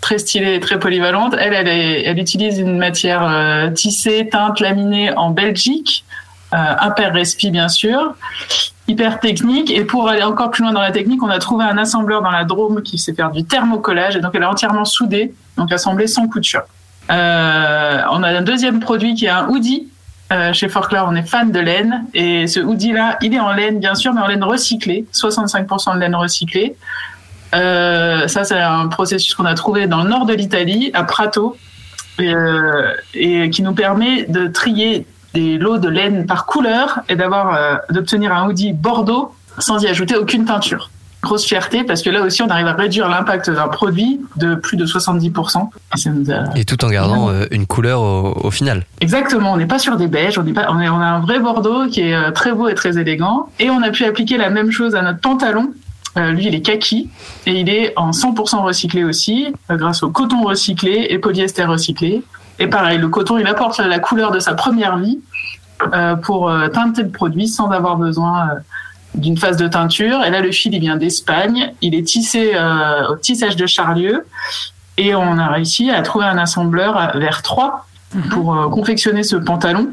très 0.00 0.16
stylée 0.18 0.54
et 0.54 0.60
très 0.60 0.78
polyvalente. 0.78 1.34
Elle, 1.38 1.52
elle, 1.52 1.68
est- 1.68 2.04
elle 2.06 2.18
utilise 2.18 2.58
une 2.58 2.78
matière 2.78 3.28
euh, 3.28 3.68
tissée, 3.72 4.26
teinte, 4.32 4.60
laminée 4.60 5.12
en 5.14 5.28
Belgique. 5.30 6.06
Euh, 6.54 6.74
Imper 6.80 7.08
Respi 7.12 7.50
bien 7.50 7.68
sûr, 7.68 8.14
hyper 8.86 9.20
technique. 9.20 9.70
Et 9.70 9.84
pour 9.84 10.08
aller 10.08 10.22
encore 10.22 10.50
plus 10.50 10.62
loin 10.62 10.72
dans 10.72 10.80
la 10.80 10.92
technique, 10.92 11.22
on 11.22 11.28
a 11.28 11.38
trouvé 11.38 11.64
un 11.64 11.76
assembleur 11.76 12.22
dans 12.22 12.30
la 12.30 12.44
Drôme 12.44 12.82
qui 12.82 12.98
sait 12.98 13.12
faire 13.12 13.30
du 13.30 13.44
thermocollage. 13.44 14.16
Et 14.16 14.20
donc 14.20 14.32
elle 14.34 14.42
est 14.42 14.46
entièrement 14.46 14.84
soudée, 14.84 15.34
donc 15.56 15.70
assemblée 15.72 16.06
sans 16.06 16.26
couture. 16.26 16.62
Euh, 17.10 18.02
on 18.10 18.22
a 18.22 18.28
un 18.28 18.42
deuxième 18.42 18.80
produit 18.80 19.14
qui 19.14 19.26
est 19.26 19.30
un 19.30 19.48
hoodie. 19.48 19.88
Euh, 20.30 20.52
chez 20.52 20.68
Forclaz, 20.68 21.06
on 21.06 21.14
est 21.14 21.22
fan 21.22 21.52
de 21.52 21.58
laine. 21.58 22.04
Et 22.14 22.46
ce 22.46 22.60
hoodie-là, 22.60 23.18
il 23.22 23.34
est 23.34 23.40
en 23.40 23.52
laine, 23.52 23.78
bien 23.78 23.94
sûr, 23.94 24.12
mais 24.14 24.20
en 24.20 24.26
laine 24.26 24.44
recyclée. 24.44 25.06
65% 25.12 25.94
de 25.94 26.00
laine 26.00 26.14
recyclée. 26.14 26.76
Ça, 27.52 28.44
c'est 28.44 28.60
un 28.60 28.88
processus 28.88 29.34
qu'on 29.34 29.46
a 29.46 29.54
trouvé 29.54 29.86
dans 29.86 30.02
le 30.02 30.10
nord 30.10 30.26
de 30.26 30.34
l'Italie, 30.34 30.90
à 30.92 31.04
Prato, 31.04 31.56
et 32.18 33.50
qui 33.50 33.62
nous 33.62 33.72
permet 33.72 34.24
de 34.24 34.48
trier 34.48 35.06
des 35.34 35.58
lots 35.58 35.78
de 35.78 35.88
laine 35.88 36.26
par 36.26 36.46
couleur 36.46 37.00
et 37.08 37.16
d'avoir 37.16 37.54
euh, 37.54 37.76
d'obtenir 37.90 38.32
un 38.34 38.48
hoodie 38.48 38.72
bordeaux 38.72 39.32
sans 39.58 39.82
y 39.82 39.86
ajouter 39.86 40.16
aucune 40.16 40.44
teinture. 40.44 40.90
Grosse 41.20 41.44
fierté 41.44 41.82
parce 41.82 42.02
que 42.02 42.10
là 42.10 42.22
aussi 42.22 42.42
on 42.42 42.48
arrive 42.48 42.68
à 42.68 42.74
réduire 42.74 43.08
l'impact 43.08 43.50
d'un 43.50 43.66
produit 43.66 44.20
de 44.36 44.54
plus 44.54 44.76
de 44.76 44.86
70%. 44.86 45.68
Et 45.96 46.30
a- 46.32 46.44
Et 46.56 46.64
tout 46.64 46.84
en 46.84 46.88
gardant 46.90 47.28
euh, 47.28 47.44
une 47.50 47.66
couleur 47.66 48.00
au, 48.00 48.38
au 48.44 48.50
final. 48.52 48.84
Exactement, 49.00 49.52
on 49.52 49.56
n'est 49.56 49.66
pas 49.66 49.80
sur 49.80 49.96
des 49.96 50.06
beiges, 50.06 50.38
on, 50.38 50.46
est 50.46 50.52
pas, 50.52 50.66
on, 50.70 50.78
est, 50.80 50.88
on 50.88 51.00
a 51.00 51.06
un 51.06 51.18
vrai 51.20 51.40
bordeaux 51.40 51.88
qui 51.88 52.02
est 52.02 52.14
euh, 52.14 52.30
très 52.30 52.52
beau 52.52 52.68
et 52.68 52.74
très 52.74 52.98
élégant. 52.98 53.48
Et 53.58 53.68
on 53.68 53.82
a 53.82 53.90
pu 53.90 54.04
appliquer 54.04 54.36
la 54.36 54.48
même 54.48 54.70
chose 54.70 54.94
à 54.94 55.02
notre 55.02 55.18
pantalon. 55.20 55.72
Euh, 56.16 56.30
lui, 56.30 56.46
il 56.46 56.54
est 56.54 56.62
kaki 56.62 57.10
et 57.46 57.52
il 57.60 57.68
est 57.68 57.92
en 57.96 58.12
100% 58.12 58.62
recyclé 58.62 59.02
aussi, 59.04 59.48
euh, 59.70 59.76
grâce 59.76 60.02
au 60.04 60.10
coton 60.10 60.42
recyclé 60.44 61.08
et 61.10 61.18
polyester 61.18 61.64
recyclé. 61.64 62.22
Et 62.58 62.66
pareil, 62.66 62.98
le 62.98 63.08
coton, 63.08 63.38
il 63.38 63.46
apporte 63.46 63.78
la 63.78 63.98
couleur 63.98 64.30
de 64.30 64.40
sa 64.40 64.54
première 64.54 64.98
vie 64.98 65.20
euh, 65.92 66.16
pour 66.16 66.50
euh, 66.50 66.68
teinter 66.68 67.02
le 67.02 67.10
produit 67.10 67.48
sans 67.48 67.70
avoir 67.70 67.96
besoin 67.96 68.48
euh, 68.48 68.54
d'une 69.14 69.36
phase 69.36 69.56
de 69.56 69.68
teinture. 69.68 70.24
Et 70.24 70.30
là, 70.30 70.40
le 70.40 70.52
fil, 70.52 70.74
il 70.74 70.80
vient 70.80 70.96
d'Espagne. 70.96 71.72
Il 71.80 71.94
est 71.94 72.06
tissé 72.06 72.52
au 73.10 73.16
tissage 73.16 73.56
de 73.56 73.66
Charlieu. 73.66 74.26
Et 74.96 75.14
on 75.14 75.38
a 75.38 75.46
réussi 75.48 75.90
à 75.90 76.02
trouver 76.02 76.26
un 76.26 76.38
assembleur 76.38 77.12
vers 77.16 77.42
3 77.42 77.86
pour 78.30 78.54
euh, 78.54 78.68
confectionner 78.68 79.22
ce 79.22 79.36
pantalon. 79.36 79.88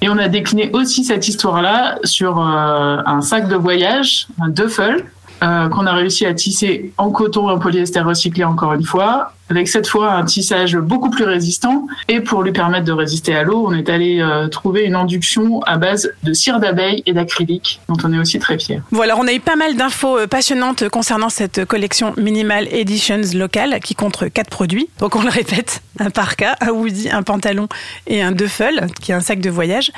Et 0.00 0.08
on 0.08 0.18
a 0.18 0.28
décliné 0.28 0.70
aussi 0.72 1.04
cette 1.04 1.26
histoire-là 1.26 1.98
sur 2.04 2.40
euh, 2.40 2.98
un 3.04 3.20
sac 3.20 3.48
de 3.48 3.56
voyage, 3.56 4.28
un 4.40 4.48
duffel, 4.48 5.04
euh, 5.42 5.68
qu'on 5.68 5.86
a 5.86 5.92
réussi 5.92 6.26
à 6.26 6.34
tisser 6.34 6.92
en 6.98 7.10
coton 7.10 7.48
et 7.48 7.52
en 7.52 7.58
polyester 7.58 8.00
recyclé 8.00 8.44
encore 8.44 8.72
une 8.72 8.84
fois, 8.84 9.32
avec 9.50 9.68
cette 9.68 9.86
fois 9.86 10.12
un 10.12 10.24
tissage 10.24 10.76
beaucoup 10.76 11.10
plus 11.10 11.24
résistant. 11.24 11.86
Et 12.08 12.20
pour 12.20 12.42
lui 12.42 12.52
permettre 12.52 12.84
de 12.84 12.92
résister 12.92 13.34
à 13.34 13.44
l'eau, 13.44 13.64
on 13.66 13.72
est 13.72 13.88
allé 13.88 14.20
euh, 14.20 14.48
trouver 14.48 14.82
une 14.82 14.94
induction 14.94 15.62
à 15.62 15.78
base 15.78 16.10
de 16.22 16.32
cire 16.32 16.60
d'abeille 16.60 17.02
et 17.06 17.12
d'acrylique, 17.12 17.80
dont 17.88 17.96
on 18.04 18.12
est 18.12 18.18
aussi 18.18 18.38
très 18.38 18.58
fiers. 18.58 18.82
Voilà, 18.90 19.16
on 19.16 19.26
a 19.26 19.32
eu 19.32 19.40
pas 19.40 19.56
mal 19.56 19.76
d'infos 19.76 20.18
euh, 20.18 20.26
passionnantes 20.26 20.88
concernant 20.88 21.28
cette 21.28 21.64
collection 21.64 22.14
Minimal 22.16 22.68
Editions 22.72 23.20
locale 23.34 23.80
qui 23.80 23.94
compte 23.94 24.30
quatre 24.32 24.50
produits. 24.50 24.88
Donc 24.98 25.16
on 25.16 25.22
le 25.22 25.30
répète, 25.30 25.82
un 25.98 26.10
parka, 26.10 26.56
un 26.60 26.70
hoodie, 26.70 27.08
un 27.10 27.22
pantalon 27.22 27.68
et 28.06 28.22
un 28.22 28.32
duffel, 28.32 28.88
qui 29.00 29.12
est 29.12 29.14
un 29.14 29.20
sac 29.20 29.40
de 29.40 29.50
voyage. 29.50 29.92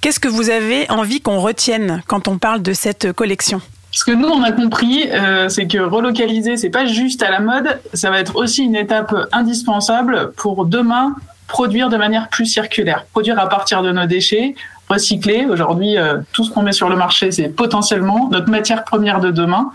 Qu'est-ce 0.00 0.20
que 0.20 0.28
vous 0.28 0.50
avez 0.50 0.90
envie 0.90 1.20
qu'on 1.20 1.40
retienne 1.40 2.02
quand 2.06 2.28
on 2.28 2.38
parle 2.38 2.62
de 2.62 2.72
cette 2.72 3.12
collection? 3.12 3.60
Ce 3.94 4.04
que 4.04 4.10
nous 4.10 4.28
on 4.28 4.42
a 4.42 4.50
compris, 4.50 5.08
euh, 5.12 5.48
c'est 5.48 5.68
que 5.68 5.78
relocaliser, 5.78 6.56
c'est 6.56 6.68
pas 6.68 6.84
juste 6.84 7.22
à 7.22 7.30
la 7.30 7.38
mode, 7.38 7.78
ça 7.92 8.10
va 8.10 8.18
être 8.18 8.34
aussi 8.34 8.64
une 8.64 8.74
étape 8.74 9.14
indispensable 9.30 10.32
pour 10.36 10.66
demain 10.66 11.14
produire 11.46 11.90
de 11.90 11.96
manière 11.96 12.28
plus 12.28 12.46
circulaire, 12.46 13.06
produire 13.12 13.38
à 13.38 13.48
partir 13.48 13.82
de 13.82 13.92
nos 13.92 14.06
déchets, 14.06 14.56
recycler. 14.88 15.46
Aujourd'hui, 15.46 15.96
euh, 15.96 16.18
tout 16.32 16.42
ce 16.42 16.50
qu'on 16.50 16.62
met 16.62 16.72
sur 16.72 16.88
le 16.88 16.96
marché, 16.96 17.30
c'est 17.30 17.48
potentiellement 17.48 18.28
notre 18.32 18.50
matière 18.50 18.82
première 18.82 19.20
de 19.20 19.30
demain, 19.30 19.70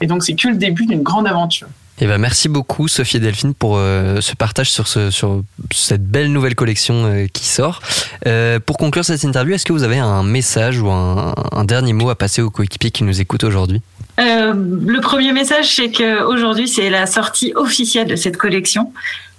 et 0.00 0.06
donc 0.06 0.22
c'est 0.22 0.36
que 0.36 0.46
le 0.46 0.56
début 0.56 0.86
d'une 0.86 1.02
grande 1.02 1.26
aventure. 1.26 1.66
Et 2.00 2.06
ben 2.06 2.18
merci 2.18 2.48
beaucoup 2.48 2.88
Sophie 2.88 3.18
et 3.18 3.20
Delphine 3.20 3.54
pour 3.54 3.76
euh, 3.76 4.20
ce 4.20 4.34
partage 4.34 4.70
sur, 4.70 4.88
ce, 4.88 5.10
sur 5.10 5.42
cette 5.72 6.04
belle 6.04 6.32
nouvelle 6.32 6.56
collection 6.56 7.04
euh, 7.04 7.26
qui 7.32 7.46
sort. 7.46 7.80
Euh, 8.26 8.58
pour 8.58 8.78
conclure 8.78 9.04
cette 9.04 9.22
interview, 9.22 9.54
est-ce 9.54 9.64
que 9.64 9.72
vous 9.72 9.84
avez 9.84 9.98
un 9.98 10.24
message 10.24 10.80
ou 10.80 10.90
un, 10.90 11.34
un 11.52 11.64
dernier 11.64 11.92
mot 11.92 12.10
à 12.10 12.16
passer 12.16 12.42
aux 12.42 12.50
coéquipiers 12.50 12.90
qui 12.90 13.04
nous 13.04 13.20
écoutent 13.20 13.44
aujourd'hui? 13.44 13.80
Le 14.16 15.00
premier 15.00 15.32
message, 15.32 15.74
c'est 15.74 15.90
qu'aujourd'hui, 15.90 16.68
c'est 16.68 16.88
la 16.88 17.06
sortie 17.06 17.52
officielle 17.56 18.06
de 18.06 18.14
cette 18.14 18.36
collection. 18.36 18.92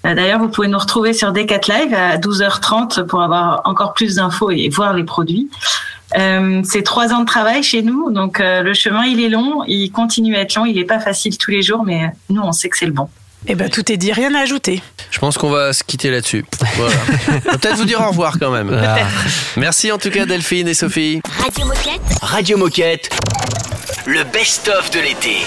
D'ailleurs, 0.04 0.40
vous 0.40 0.50
pouvez 0.50 0.68
nous 0.68 0.78
retrouver 0.78 1.14
sur 1.14 1.32
Decat 1.32 1.62
Live 1.68 1.94
à 1.94 2.18
12h30 2.18 3.06
pour 3.06 3.22
avoir 3.22 3.62
encore 3.64 3.94
plus 3.94 4.16
d'infos 4.16 4.52
et 4.52 4.68
voir 4.70 4.94
les 4.94 5.06
produits. 5.06 5.50
Euh, 6.18 6.62
c'est 6.64 6.84
trois 6.84 7.14
ans 7.14 7.20
de 7.20 7.26
travail 7.26 7.64
chez 7.64 7.82
nous, 7.82 8.12
donc 8.12 8.40
euh, 8.40 8.62
le 8.62 8.74
chemin 8.74 9.06
il 9.06 9.22
est 9.22 9.30
long, 9.30 9.64
il 9.68 9.90
continue 9.92 10.36
à 10.36 10.42
être 10.42 10.56
long, 10.56 10.66
il 10.66 10.76
n'est 10.76 10.86
pas 10.86 11.00
facile 11.00 11.38
tous 11.38 11.52
les 11.52 11.62
jours, 11.62 11.84
mais 11.86 12.12
nous 12.30 12.42
on 12.42 12.52
sait 12.52 12.70
que 12.70 12.78
c'est 12.78 12.86
le 12.86 12.94
bon. 12.94 13.10
Eh 13.48 13.56
ben 13.56 13.70
tout 13.70 13.92
est 13.92 13.98
dit, 13.98 14.12
rien 14.12 14.34
à 14.34 14.40
ajouter. 14.40 14.82
Je 15.12 15.20
pense 15.20 15.38
qu'on 15.38 15.52
va 15.52 15.72
se 15.72 15.84
quitter 15.84 16.10
là-dessus. 16.10 16.46
Voilà. 16.78 16.96
On 17.46 17.52
va 17.52 17.58
peut-être 17.60 17.78
vous 17.78 17.86
dire 17.86 18.02
au 18.02 18.08
revoir 18.08 18.40
quand 18.40 18.50
même. 18.50 18.72
Ah. 18.74 18.98
Merci 19.56 19.92
en 19.92 20.00
tout 20.00 20.10
cas 20.10 20.26
Delphine 20.26 20.68
et 20.68 20.74
Sophie. 20.74 21.22
Radio 21.44 21.66
Moquette. 21.68 22.02
Radio 22.22 22.58
Moquette. 22.58 23.10
Le 24.08 24.24
best-of 24.24 24.90
de 24.90 25.00
l'été. 25.00 25.38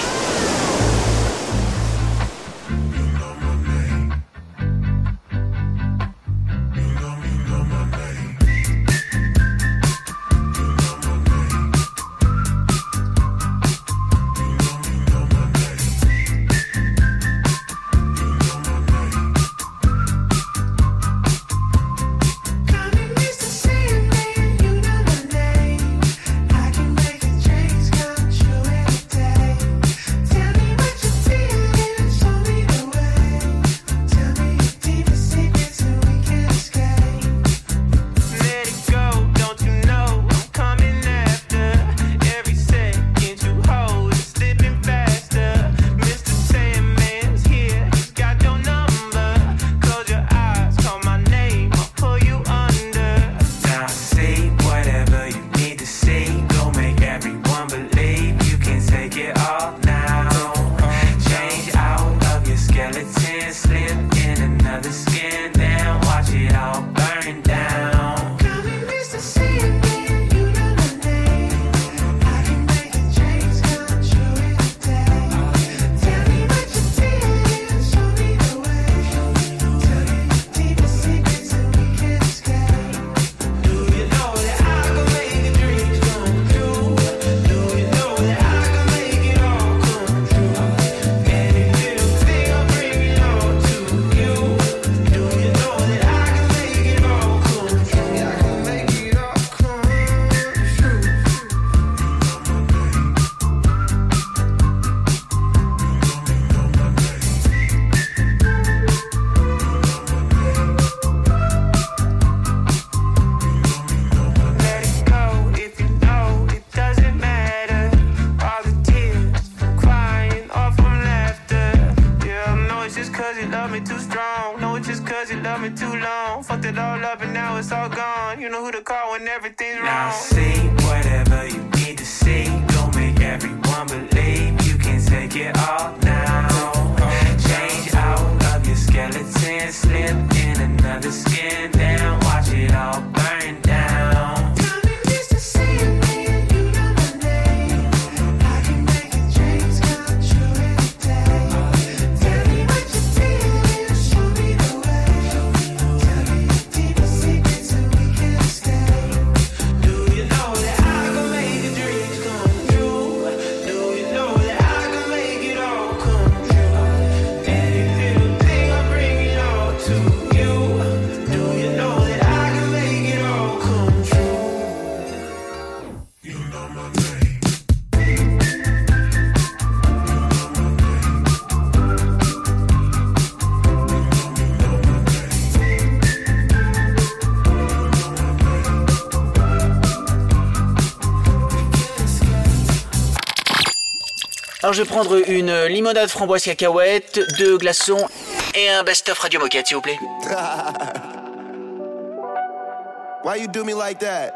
Alors 194.69 194.75
je 194.75 194.83
vais 194.83 194.87
prendre 194.87 195.27
une 195.27 195.65
limonade 195.65 196.09
framboise 196.09 196.43
cacahuète, 196.43 197.19
deux 197.39 197.57
glaçons 197.57 198.07
et 198.53 198.69
un 198.69 198.83
best-of 198.83 199.17
Radio 199.17 199.39
Moquette, 199.39 199.65
s'il 199.65 199.77
vous 199.77 199.81
plaît. 199.81 199.97
Why 203.25 203.37
you 203.37 203.47
do 203.47 203.63
me 203.63 203.73
like 203.73 203.97
that? 204.01 204.35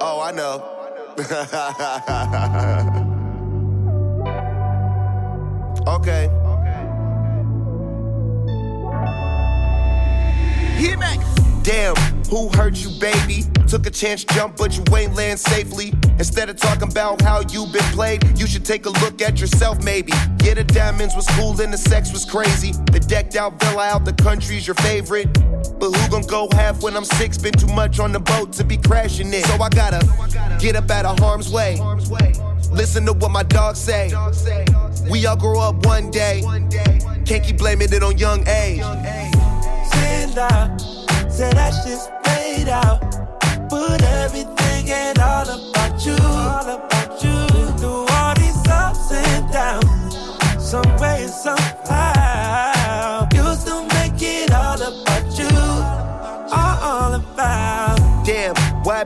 Oh, 0.00 0.22
I 0.22 0.32
know. 0.32 0.62
okay. 5.86 6.30
Damn, 11.62 11.94
who 12.30 12.48
hurt 12.54 12.76
you, 12.76 12.88
baby? 12.98 13.44
Took 13.68 13.86
a 13.86 13.90
chance, 13.90 14.24
jump, 14.24 14.56
but 14.56 14.76
you 14.76 14.84
ain't 14.96 15.14
land 15.14 15.40
safely. 15.40 15.92
Instead 16.18 16.48
of 16.48 16.56
talking 16.56 16.90
about 16.90 17.20
how 17.22 17.40
you 17.40 17.66
been 17.66 17.82
played, 17.92 18.38
you 18.38 18.46
should 18.46 18.64
take 18.64 18.86
a 18.86 18.90
look 18.90 19.20
at 19.20 19.40
yourself, 19.40 19.82
maybe. 19.82 20.12
Yeah, 20.42 20.54
the 20.54 20.64
diamonds 20.64 21.16
was 21.16 21.26
cool 21.30 21.60
and 21.60 21.72
the 21.72 21.78
sex 21.78 22.12
was 22.12 22.24
crazy. 22.24 22.72
The 22.92 23.00
decked 23.00 23.36
out 23.36 23.58
villa 23.58 23.84
out 23.84 24.04
the 24.04 24.12
country's 24.12 24.66
your 24.66 24.74
favorite. 24.76 25.32
But 25.80 25.90
who 25.90 26.10
gon' 26.10 26.22
go 26.22 26.48
half 26.52 26.82
when 26.82 26.96
I'm 26.96 27.04
six? 27.04 27.38
Been 27.38 27.54
too 27.54 27.66
much 27.66 27.98
on 27.98 28.12
the 28.12 28.20
boat 28.20 28.52
to 28.54 28.64
be 28.64 28.76
crashing 28.76 29.32
it. 29.32 29.44
So 29.46 29.54
I 29.54 29.68
gotta 29.70 30.06
get 30.60 30.76
up 30.76 30.90
out 30.90 31.06
of 31.06 31.18
harm's 31.18 31.50
way. 31.50 31.80
Listen 32.70 33.06
to 33.06 33.12
what 33.12 33.30
my 33.30 33.42
dogs 33.42 33.80
say. 33.80 34.12
We 35.10 35.26
all 35.26 35.36
grow 35.36 35.60
up 35.60 35.84
one 35.86 36.10
day. 36.10 36.42
Can't 37.24 37.42
keep 37.42 37.58
blaming 37.58 37.92
it 37.92 38.02
on 38.02 38.18
young 38.18 38.46
age. 38.46 38.82
Say 41.34 41.50
that 41.50 41.72
shit's 41.82 42.08
played 42.22 42.68
out. 42.68 43.23
Put 44.86 45.18
all 45.18 45.48
about 45.48 46.04
you, 46.04 46.12
all 46.12 46.68
about 46.68 47.24
you. 47.24 47.46
Through 47.78 48.04
all 48.10 48.34
these 48.34 48.68
ups 48.68 49.12
and 49.12 49.50
downs, 49.50 50.14
some 50.58 50.96
way, 50.98 51.26
somehow, 51.26 51.73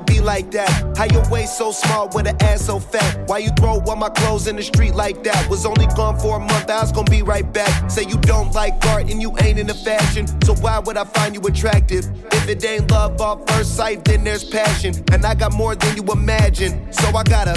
Be 0.07 0.21
like 0.21 0.51
that? 0.53 0.97
How 0.97 1.05
your 1.05 1.29
waist 1.31 1.59
so 1.59 1.73
small 1.73 2.09
with 2.09 2.27
an 2.27 2.37
ass 2.43 2.63
so 2.67 2.79
fat? 2.79 3.29
Why 3.29 3.39
you 3.39 3.51
throw 3.51 3.81
all 3.81 3.97
my 3.97 4.09
clothes 4.09 4.47
in 4.47 4.57
the 4.57 4.63
street 4.63 4.95
like 4.95 5.23
that? 5.25 5.49
Was 5.49 5.67
only 5.67 5.87
gone 5.89 6.19
for 6.19 6.37
a 6.37 6.41
month, 6.41 6.71
I 6.71 6.81
was 6.81 6.93
gonna 6.93 7.11
be 7.11 7.23
right 7.23 7.51
back. 7.53 7.91
Say 7.91 8.05
you 8.05 8.17
don't 8.19 8.53
like 8.53 8.75
art 8.87 9.11
and 9.11 9.21
you 9.21 9.35
ain't 9.41 9.59
into 9.59 9.75
fashion, 9.75 10.27
so 10.43 10.55
why 10.55 10.79
would 10.79 10.97
I 10.97 11.05
find 11.05 11.35
you 11.35 11.41
attractive? 11.43 12.07
If 12.33 12.49
it 12.49 12.65
ain't 12.65 12.91
love 12.91 13.21
off 13.21 13.49
first 13.51 13.77
sight, 13.77 14.05
then 14.05 14.25
there's 14.25 14.45
passion. 14.45 14.95
And 15.13 15.25
I 15.25 15.35
got 15.35 15.53
more 15.53 15.75
than 15.75 15.97
you 15.97 16.05
imagine, 16.13 16.93
so 16.93 17.09
I 17.17 17.23
gotta 17.23 17.55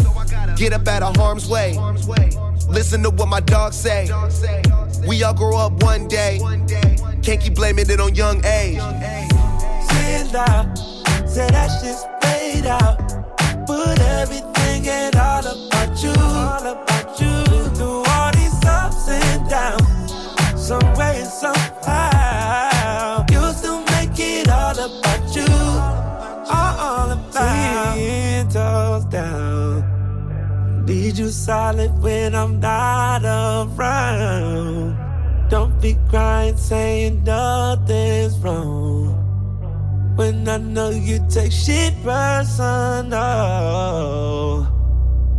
get 0.58 0.74
up 0.74 0.88
out 0.88 1.04
of 1.04 1.16
harm's 1.16 1.48
way. 1.48 1.78
Listen 2.68 3.04
to 3.04 3.10
what 3.10 3.28
my 3.28 3.40
dog 3.42 3.74
say. 3.74 4.10
We 5.08 5.24
all 5.24 5.34
grow 5.34 5.58
up 5.58 5.84
one 5.84 6.08
day. 6.08 6.40
Can't 7.22 7.40
keep 7.40 7.56
blaming 7.56 7.90
it 7.90 8.00
on 8.00 8.16
young 8.16 8.44
age. 8.46 8.80
Say 11.32 11.48
that 11.50 11.70
shit's 11.82 12.04
played 12.62 12.72
out. 12.72 12.98
But 13.68 14.00
everything 14.00 14.86
ain't 14.86 15.16
all 15.16 15.40
about 15.40 16.04
you. 16.04 16.14
All 16.14 16.66
about 16.68 17.20
you. 17.20 17.44
Through 17.76 18.04
all 18.08 18.32
these 18.34 18.66
ups 18.66 19.08
and 19.10 19.50
downs, 19.50 20.14
some 20.56 20.94
way, 20.96 21.22
and 21.22 21.30
somehow, 21.30 23.26
you 23.32 23.54
still 23.54 23.84
make 23.86 24.18
it 24.18 24.50
all 24.50 24.78
about 24.78 25.36
you. 25.36 25.46
All 26.50 27.12
about 27.12 27.34
ten 27.34 28.50
toes 28.50 29.06
down. 29.06 30.86
Need 30.86 31.18
you 31.18 31.30
solid 31.30 31.92
when 32.02 32.36
I'm 32.36 32.60
not 32.60 33.24
around. 33.24 34.98
Don't 35.50 35.80
be 35.82 35.98
crying, 36.10 36.58
saying 36.58 37.24
nothing's 37.24 38.38
wrong. 38.40 39.21
When 40.22 40.48
I 40.48 40.58
know 40.58 40.92
you 40.92 41.18
take 41.32 41.52
shit 41.52 41.96
personal. 42.04 43.18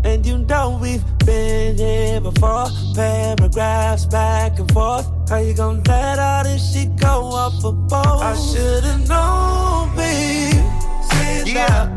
And 0.03 0.27
you 0.27 0.39
know 0.39 0.77
we've 0.83 1.05
been 1.19 1.77
here 1.79 2.21
before. 2.21 2.67
Paragraphs 2.93 4.07
back 4.07 4.59
and 4.59 4.69
forth. 4.73 5.07
How 5.31 5.37
you 5.37 5.55
gonna 5.55 5.83
let 5.87 6.19
all 6.19 6.43
this 6.43 6.75
shit 6.75 6.97
go 6.97 7.27
off 7.43 7.63
a 7.63 7.71
boat? 7.71 8.23
I 8.31 8.35
should've 8.35 9.09
known, 9.09 9.95
babe. 9.95 10.65
Sit 11.13 11.47
Yeah. 11.47 11.69
down. 11.69 11.97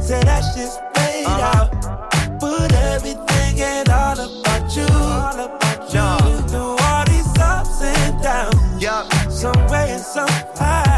Say 0.00 0.20
that 0.24 0.42
shit's 0.52 0.76
played 0.92 1.26
out. 1.28 1.70
But 2.40 2.72
everything 2.72 3.60
ain't 3.60 3.90
all 3.90 4.18
about 4.18 4.76
you. 4.76 4.88
All 4.90 5.38
about 5.38 5.94
you. 5.94 6.00
Nah. 6.00 6.48
Through 6.48 6.78
all 6.84 7.04
these 7.06 7.32
ups 7.38 7.80
and 7.80 8.20
downs. 8.20 8.82
Yup. 8.82 9.04
Some 9.30 9.66
way 9.68 9.92
and 9.92 10.02
somehow. 10.02 10.93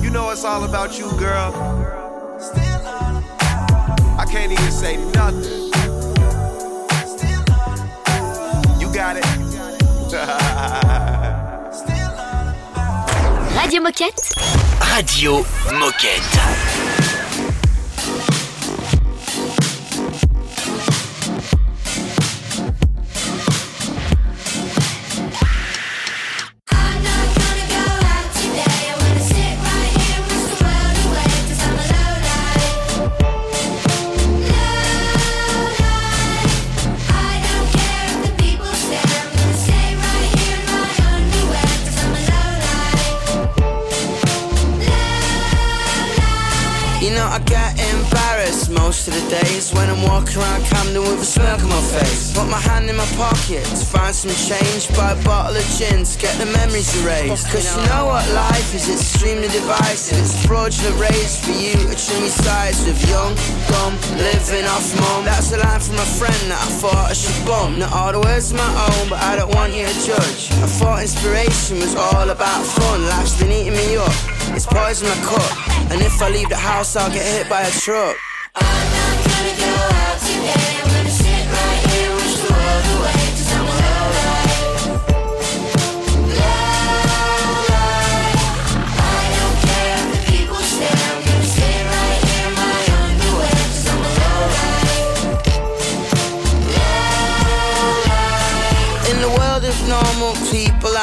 You 0.00 0.10
know 0.10 0.30
it's 0.30 0.44
all 0.44 0.64
about 0.64 0.98
you, 0.98 1.10
girl. 1.18 1.52
I 4.18 4.24
can't 4.30 4.52
even 4.52 4.70
say 4.70 4.96
nothing. 5.12 5.70
You 8.80 8.92
got 8.94 9.16
it. 9.16 9.26
Radio 13.56 13.80
Moquette. 13.80 14.20
Radio 14.94 15.42
Moquette. 15.80 17.01
The 49.12 49.24
days 49.28 49.72
when 49.72 49.88
I'm 49.88 50.02
walking 50.02 50.38
around 50.38 50.64
Camden 50.64 51.02
with 51.02 51.20
a 51.20 51.24
smirk 51.24 51.62
on 51.62 51.68
my 51.68 51.84
face. 51.94 52.32
Put 52.32 52.48
my 52.48 52.60
hand 52.60 52.88
in 52.88 52.96
my 52.96 53.06
pocket 53.16 53.64
to 53.64 53.84
find 53.84 54.14
some 54.14 54.32
change, 54.32 54.88
buy 54.96 55.12
a 55.12 55.24
bottle 55.24 55.56
of 55.56 55.66
gin 55.76 56.04
to 56.04 56.14
get 56.18 56.34
the 56.38 56.46
memories 56.46 56.90
erased. 57.02 57.48
Cause 57.50 57.68
you 57.68 57.82
know 57.88 58.06
what 58.06 58.24
life 58.32 58.74
is, 58.74 58.88
it's 58.88 59.02
extremely 59.02 59.48
divisive. 59.48 60.18
It's 60.18 60.34
fraudulent 60.46 60.96
race 60.98 61.38
for 61.44 61.52
you 61.52 61.72
trim 62.06 62.26
your 62.26 62.34
sides 62.34 62.84
with 62.84 62.98
young, 63.08 63.34
dumb, 63.70 63.94
living 64.18 64.66
off 64.66 64.86
mum. 64.98 65.24
That's 65.24 65.52
a 65.52 65.58
line 65.58 65.80
from 65.80 65.96
a 65.96 66.08
friend 66.18 66.42
that 66.50 66.58
I 66.58 66.70
thought 66.82 67.10
I 67.10 67.14
should 67.14 67.38
bump. 67.46 67.78
Not 67.78 67.92
all 67.92 68.12
the 68.12 68.20
words 68.20 68.52
my 68.52 68.66
own, 68.66 69.08
but 69.08 69.20
I 69.22 69.36
don't 69.36 69.54
want 69.54 69.72
you 69.72 69.86
to 69.86 69.96
judge. 70.02 70.50
I 70.62 70.66
thought 70.66 71.02
inspiration 71.02 71.78
was 71.78 71.94
all 71.94 72.28
about 72.28 72.64
fun. 72.64 73.06
Life's 73.06 73.38
been 73.38 73.52
eating 73.52 73.76
me 73.76 73.96
up. 73.96 74.12
It's 74.56 74.66
poison 74.66 75.08
my 75.08 75.18
cup. 75.22 75.52
And 75.90 76.00
if 76.02 76.20
I 76.20 76.28
leave 76.30 76.48
the 76.48 76.56
house, 76.56 76.96
I'll 76.96 77.12
get 77.12 77.24
hit 77.24 77.48
by 77.48 77.62
a 77.62 77.70
truck. 77.70 78.16
I'm 78.54 78.81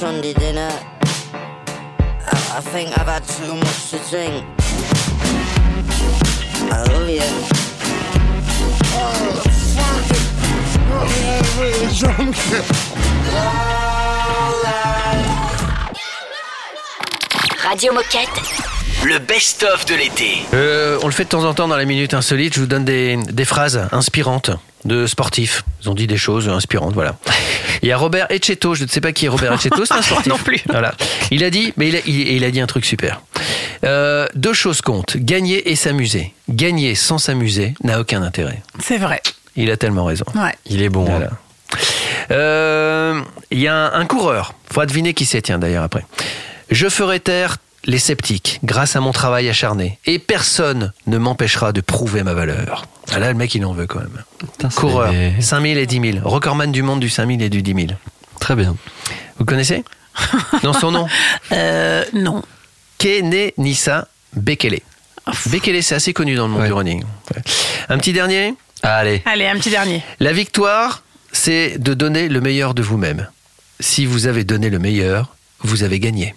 Sunday 0.00 0.32
dinner. 0.32 0.70
I, 2.56 2.60
think 2.62 2.98
I've 2.98 3.06
had 3.06 3.22
too 3.22 3.54
much 3.54 3.90
to. 3.90 4.46
Radio 17.68 17.92
Moquette. 17.92 18.69
Le 19.04 19.18
best-of 19.18 19.86
de 19.86 19.94
l'été. 19.94 20.42
Euh, 20.54 20.98
on 21.02 21.06
le 21.06 21.12
fait 21.12 21.24
de 21.24 21.28
temps 21.30 21.44
en 21.44 21.54
temps 21.54 21.68
dans 21.68 21.76
la 21.76 21.84
minute 21.84 22.14
insolite. 22.14 22.54
Je 22.54 22.60
vous 22.60 22.66
donne 22.66 22.84
des, 22.84 23.16
des 23.16 23.44
phrases 23.44 23.88
inspirantes 23.92 24.50
de 24.84 25.06
sportifs. 25.06 25.64
Ils 25.82 25.88
ont 25.90 25.94
dit 25.94 26.06
des 26.06 26.16
choses 26.16 26.48
inspirantes, 26.48 26.94
voilà. 26.94 27.16
Il 27.82 27.88
y 27.88 27.92
a 27.92 27.96
Robert 27.96 28.26
Echetto. 28.30 28.74
Je 28.74 28.84
ne 28.84 28.88
sais 28.88 29.00
pas 29.00 29.12
qui 29.12 29.26
est 29.26 29.28
Robert 29.28 29.54
Echetto, 29.54 29.84
c'est 29.84 29.94
un 29.94 30.02
sportif. 30.02 30.26
non 30.30 30.38
plus. 30.38 30.60
Voilà. 30.68 30.94
Il 31.30 31.44
a 31.44 31.50
dit, 31.50 31.72
mais 31.76 31.88
il 31.88 31.96
a, 31.96 32.00
il- 32.06 32.28
il 32.28 32.44
a 32.44 32.50
dit 32.50 32.60
un 32.60 32.66
truc 32.66 32.84
super. 32.84 33.22
Euh, 33.84 34.26
deux 34.34 34.52
choses 34.52 34.80
comptent 34.82 35.16
gagner 35.16 35.70
et 35.70 35.76
s'amuser. 35.76 36.34
Gagner 36.48 36.94
sans 36.94 37.18
s'amuser 37.18 37.74
n'a 37.82 38.00
aucun 38.00 38.22
intérêt. 38.22 38.62
C'est 38.82 38.98
vrai. 38.98 39.22
Il 39.56 39.70
a 39.70 39.76
tellement 39.76 40.04
raison. 40.04 40.24
Ouais. 40.34 40.54
Il 40.66 40.82
est 40.82 40.88
bon. 40.90 41.04
hein. 41.06 41.10
Voilà. 41.10 41.30
Euh, 42.30 43.20
Il 43.50 43.58
y 43.60 43.66
a 43.68 43.74
un, 43.74 43.92
un 44.00 44.06
coureur. 44.06 44.54
Faut 44.72 44.84
deviner 44.84 45.14
qui 45.14 45.24
c'est, 45.24 45.42
tiens, 45.42 45.58
d'ailleurs, 45.58 45.84
après. 45.84 46.04
Je 46.70 46.88
ferai 46.88 47.18
taire 47.18 47.56
les 47.84 47.98
sceptiques 47.98 48.60
grâce 48.62 48.96
à 48.96 49.00
mon 49.00 49.12
travail 49.12 49.48
acharné. 49.48 49.98
Et 50.06 50.18
personne 50.18 50.92
ne 51.06 51.18
m'empêchera 51.18 51.72
de 51.72 51.80
prouver 51.80 52.22
ma 52.22 52.34
valeur. 52.34 52.86
Ah 53.12 53.18
là, 53.18 53.28
le 53.28 53.34
mec, 53.34 53.54
il 53.54 53.64
en 53.64 53.72
veut 53.72 53.86
quand 53.86 54.00
même. 54.00 54.70
Coureur, 54.74 55.12
5000 55.40 55.78
et 55.78 55.86
10 55.86 56.12
000. 56.14 56.28
Recordman 56.28 56.70
du 56.70 56.82
monde 56.82 57.00
du 57.00 57.08
5000 57.08 57.42
et 57.42 57.48
du 57.48 57.62
10 57.62 57.74
000. 57.74 57.86
Très 58.40 58.54
bien. 58.54 58.76
Vous 59.38 59.44
connaissez? 59.44 59.84
Non, 60.62 60.72
son 60.72 60.90
nom? 60.90 61.06
Euh, 61.52 62.04
non. 62.12 62.42
Kene 62.98 63.50
Nissa 63.58 64.06
Bekele. 64.36 64.80
Bekele, 65.46 65.82
c'est 65.82 65.96
assez 65.96 66.12
connu 66.12 66.36
dans 66.36 66.46
le 66.46 66.52
monde 66.52 66.64
du 66.64 66.72
running. 66.72 67.02
Ouais. 67.34 67.42
Un 67.88 67.98
petit 67.98 68.12
dernier? 68.12 68.54
Allez. 68.82 69.22
Allez, 69.26 69.46
un 69.46 69.56
petit 69.56 69.70
dernier. 69.70 70.02
La 70.20 70.32
victoire, 70.32 71.02
c'est 71.32 71.78
de 71.78 71.94
donner 71.94 72.28
le 72.28 72.40
meilleur 72.40 72.74
de 72.74 72.82
vous-même. 72.82 73.28
Si 73.80 74.06
vous 74.06 74.26
avez 74.26 74.44
donné 74.44 74.70
le 74.70 74.78
meilleur, 74.78 75.34
vous 75.60 75.82
avez 75.82 75.98
gagné. 75.98 76.34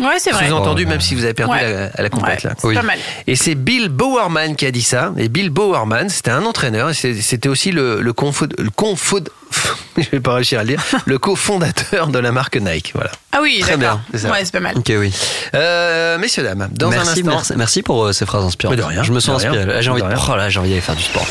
Ouais, 0.00 0.16
c'est 0.18 0.30
vrai. 0.30 0.48
Sous-entendu, 0.48 0.84
même 0.86 1.00
si 1.00 1.14
vous 1.14 1.24
avez 1.24 1.32
perdu 1.34 1.52
Ouais. 1.54 1.72
la, 1.72 1.86
à 1.94 2.02
la 2.02 2.10
compète. 2.10 2.44
Ouais, 2.44 2.50
là. 2.50 2.54
c'est 2.58 2.74
pas 2.74 2.82
mal. 2.82 2.98
Et 3.26 3.34
c'est 3.36 3.54
Bill 3.54 3.88
Bowerman 3.88 4.54
qui 4.56 4.66
a 4.66 4.70
dit 4.70 4.82
ça. 4.82 5.12
Et 5.16 5.28
Bill 5.28 5.50
Bowerman, 5.50 6.08
c'était 6.10 6.30
un 6.32 6.44
entraîneur. 6.44 6.90
C'était 6.94 7.48
aussi 7.48 7.70
le, 7.72 8.00
le, 8.02 8.12
confo- 8.12 8.50
le 8.58 8.68
confo- 8.70 9.26
je 9.96 10.08
vais 10.10 10.20
pas 10.20 10.34
réussir 10.34 10.58
à 10.60 10.64
le 10.64 10.68
dire, 10.70 10.82
le 11.06 11.18
cofondateur 11.18 12.08
de 12.08 12.18
la 12.18 12.30
marque 12.32 12.56
Nike. 12.56 12.92
Voilà. 12.94 13.10
Ah 13.32 13.38
oui, 13.42 13.58
Très 13.60 13.76
bien. 13.76 14.00
c'est 14.12 14.18
ça. 14.18 14.30
Ouais, 14.30 14.44
c'est 14.44 14.52
pas 14.52 14.60
mal. 14.60 14.76
Ok, 14.76 14.90
oui. 14.98 15.12
Euh, 15.54 16.18
messieurs, 16.18 16.42
dames, 16.42 16.68
dans 16.72 16.90
merci, 16.90 17.08
un 17.08 17.12
instant. 17.12 17.26
merci, 17.30 17.52
merci 17.56 17.82
pour 17.82 18.04
euh, 18.04 18.12
ces 18.12 18.26
phrases 18.26 18.44
inspirantes. 18.44 18.76
Mais 18.76 18.82
de 18.82 18.86
rien, 18.86 19.02
Je 19.02 19.12
me 19.12 19.20
sens 19.20 19.42
inspiré. 19.44 19.82
J'ai 19.82 19.90
envie, 19.90 20.02
De 20.02 20.06
oh 20.08 20.36
là, 20.36 20.48
j'ai 20.50 20.58
envie 20.60 20.68
d'aller 20.70 20.80
faire 20.80 20.96
du 20.96 21.02
sport. 21.02 21.26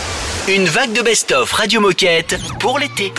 Une 0.48 0.66
vague 0.66 0.94
de 0.94 1.02
best-of 1.02 1.52
Radio 1.52 1.82
Moquette 1.82 2.40
pour 2.60 2.80
l'été. 2.80 3.12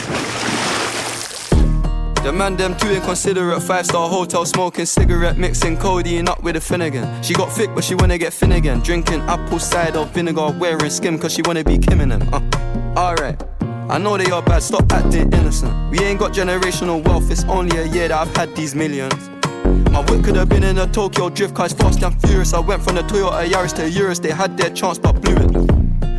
The 2.27 2.33
man 2.33 2.57
them 2.57 2.77
too 2.77 2.91
inconsiderate, 2.91 3.63
five 3.63 3.87
star 3.87 4.09
hotel 4.09 4.45
smoking 4.45 4.85
cigarette, 4.85 5.39
mixing 5.39 5.77
codeine 5.77 6.27
up 6.29 6.43
with 6.43 6.57
a 6.57 6.61
Finnegan. 6.61 7.23
She 7.23 7.35
got 7.35 7.53
thick, 7.53 7.71
but 7.73 7.85
she 7.85 7.95
wanna 7.95 8.19
get 8.19 8.33
thin 8.33 8.51
again. 8.51 8.81
Drinking 8.81 9.21
apple 9.29 9.61
cider 9.61 10.05
vinegar, 10.07 10.51
wearing 10.59 10.91
skim, 10.91 11.21
cause 11.21 11.33
she 11.33 11.43
wanna 11.43 11.63
be 11.63 11.79
Kim 11.79 12.01
and 12.01 12.11
them. 12.11 12.29
Uh, 12.35 12.41
Alright. 12.99 13.41
I 13.89 13.99
know 13.99 14.17
they 14.17 14.29
are 14.33 14.43
bad, 14.43 14.65
stop 14.65 14.93
acting 14.93 15.33
innocent. 15.35 15.73
We 15.93 16.01
ain't 16.01 16.19
got 16.19 16.33
generational 16.33 17.01
wealth, 17.05 17.31
it's 17.31 17.45
only 17.45 17.79
a 17.79 17.87
year 17.87 18.09
that 18.09 18.27
I've 18.27 18.37
had 18.37 18.57
these 18.57 18.75
millions. 18.75 19.31
My 19.93 20.01
whip 20.11 20.25
could 20.25 20.35
have 20.35 20.49
been 20.49 20.65
in 20.65 20.79
a 20.79 20.89
Tokyo 20.89 21.29
drift 21.29 21.55
car, 21.55 21.67
it's 21.67 21.77
fast 21.77 22.03
and 22.03 22.21
furious. 22.23 22.53
I 22.55 22.59
went 22.59 22.83
from 22.83 22.97
the 22.97 23.03
Toyota 23.03 23.47
Yaris 23.47 23.73
to 23.77 23.89
Urus, 23.89 24.19
they 24.19 24.33
had 24.33 24.59
their 24.59 24.71
chance 24.71 24.99
but 24.99 25.13
blew 25.23 25.37
it. 25.37 25.76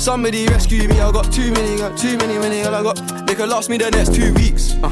Somebody 0.00 0.46
rescue 0.46 0.88
me, 0.88 0.98
I 0.98 1.12
got 1.12 1.30
too 1.30 1.52
many, 1.52 1.76
got 1.76 1.98
too 1.98 2.16
many, 2.16 2.38
many, 2.38 2.62
I 2.62 2.82
got. 2.82 3.26
They 3.26 3.34
could 3.34 3.50
last 3.50 3.68
me 3.68 3.76
the 3.76 3.90
next 3.90 4.14
two 4.14 4.32
weeks. 4.32 4.72
Uh. 4.82 4.88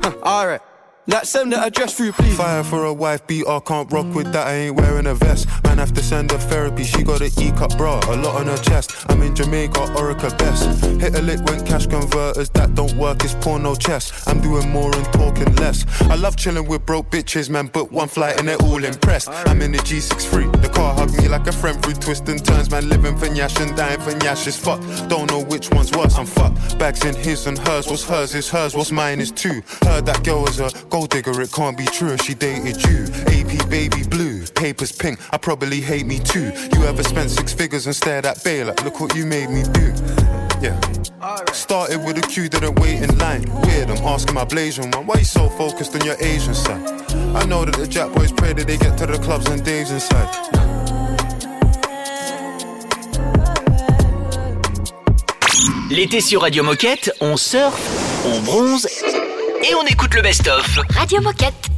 Huh, 0.00 0.12
Alright. 0.22 0.60
That 1.08 1.26
send 1.26 1.52
the 1.52 1.58
address 1.58 1.96
through, 1.96 2.12
please. 2.12 2.36
Fire 2.36 2.62
for 2.62 2.84
a 2.84 2.94
wife 2.94 3.26
beater, 3.26 3.58
can't 3.66 3.90
rock 3.90 4.14
with 4.14 4.32
that, 4.32 4.46
I 4.46 4.52
ain't 4.54 4.76
wearing 4.76 5.06
a 5.06 5.14
vest. 5.16 5.48
Man, 5.64 5.77
I 5.77 5.77
have 5.88 5.96
to 5.96 6.02
send 6.02 6.30
her 6.30 6.38
therapy. 6.38 6.84
She 6.84 7.02
got 7.02 7.20
an 7.20 7.30
E 7.38 7.50
cup 7.52 7.76
bra, 7.76 8.00
a 8.08 8.16
lot 8.16 8.36
on 8.36 8.46
her 8.46 8.56
chest. 8.58 8.92
I'm 9.08 9.22
in 9.22 9.34
Jamaica, 9.34 9.80
Orica 9.96 10.36
best. 10.38 10.84
Hit 11.00 11.14
a 11.14 11.22
lick 11.22 11.40
when 11.46 11.64
cash 11.64 11.86
converters 11.86 12.50
that 12.50 12.74
don't 12.74 12.92
work, 12.94 13.24
it's 13.24 13.34
porno 13.34 13.74
chess. 13.74 14.26
I'm 14.28 14.40
doing 14.40 14.68
more 14.70 14.94
and 14.94 15.04
talking 15.12 15.54
less. 15.56 15.86
I 16.02 16.16
love 16.16 16.36
chilling 16.36 16.66
with 16.66 16.84
broke 16.84 17.10
bitches, 17.10 17.48
man. 17.48 17.68
Book 17.68 17.90
one 17.90 18.08
flight 18.08 18.38
and 18.38 18.48
they're 18.48 18.62
all 18.62 18.84
impressed. 18.84 19.28
I'm 19.30 19.62
in 19.62 19.72
the 19.72 19.78
G63. 19.78 20.62
The 20.62 20.68
car 20.68 20.94
hugged 20.94 21.16
me 21.20 21.28
like 21.28 21.46
a 21.46 21.52
friend 21.52 21.82
through 21.82 21.94
twists 21.94 22.28
and 22.28 22.44
turns, 22.44 22.70
man. 22.70 22.88
Living 22.88 23.16
for 23.16 23.26
Nyash 23.26 23.58
and 23.60 23.76
dying 23.76 24.00
for 24.00 24.12
Nyash 24.12 24.46
is 24.46 24.56
fucked. 24.56 25.08
Don't 25.08 25.30
know 25.30 25.42
which 25.44 25.70
one's 25.70 25.92
worse, 25.92 26.18
I'm 26.18 26.26
fucked. 26.26 26.78
Bags 26.78 27.04
in 27.04 27.14
his 27.14 27.46
and 27.46 27.58
hers, 27.58 27.86
what's 27.86 28.04
hers 28.04 28.34
is 28.34 28.50
hers, 28.50 28.74
what's 28.74 28.92
mine 28.92 29.20
is 29.20 29.30
two. 29.30 29.62
Heard 29.82 30.04
that 30.06 30.22
girl 30.24 30.42
was 30.42 30.60
a 30.60 30.70
gold 30.90 31.10
digger, 31.10 31.40
it 31.40 31.52
can't 31.52 31.76
be 31.78 31.86
true 31.86 32.16
she 32.18 32.34
dated 32.34 32.82
you. 32.84 33.04
AP 33.26 33.70
baby 33.70 34.02
blue, 34.04 34.44
papers 34.46 34.92
pink, 34.92 35.18
I 35.32 35.38
probably 35.38 35.77
hate 35.80 36.06
me 36.06 36.18
too. 36.18 36.52
You 36.74 36.84
ever 36.84 37.02
spent 37.02 37.30
six 37.30 37.52
figures 37.52 37.86
and 37.86 37.94
stared 37.94 38.26
at 38.26 38.42
Bay 38.44 38.64
like, 38.64 38.82
look 38.84 39.00
what 39.00 39.14
you 39.14 39.26
made 39.26 39.50
me 39.50 39.62
do. 39.72 39.92
Yeah. 40.60 40.78
Started 41.52 42.04
with 42.04 42.18
a 42.18 42.22
queue, 42.22 42.48
didn't 42.48 42.78
wait 42.80 43.02
in 43.02 43.16
line. 43.18 43.42
Weird, 43.62 43.90
I'm 43.90 44.04
asking 44.04 44.34
my 44.34 44.44
Blasian 44.44 44.94
one, 44.94 45.06
why 45.06 45.18
you 45.18 45.24
so 45.24 45.48
focused 45.50 45.94
on 45.94 46.04
your 46.04 46.16
Asian 46.20 46.54
side? 46.54 46.82
I 47.36 47.44
know 47.46 47.64
that 47.64 47.76
the 47.76 47.86
Jack 47.86 48.12
boys 48.12 48.32
pray 48.32 48.52
that 48.52 48.66
they 48.66 48.76
get 48.76 48.96
to 48.98 49.06
the 49.06 49.18
clubs 49.18 49.46
and 49.46 49.64
Dave's 49.64 49.90
inside. 49.90 50.28
L'été 55.90 56.20
sur 56.20 56.42
Radio 56.42 56.62
Moquette, 56.62 57.10
on 57.20 57.36
surfe, 57.36 57.80
on 58.26 58.40
bronze 58.42 58.86
et 59.62 59.74
on 59.74 59.86
écoute 59.86 60.14
le 60.14 60.22
best-of. 60.22 60.78
Radio 60.90 61.20
Moquette. 61.20 61.77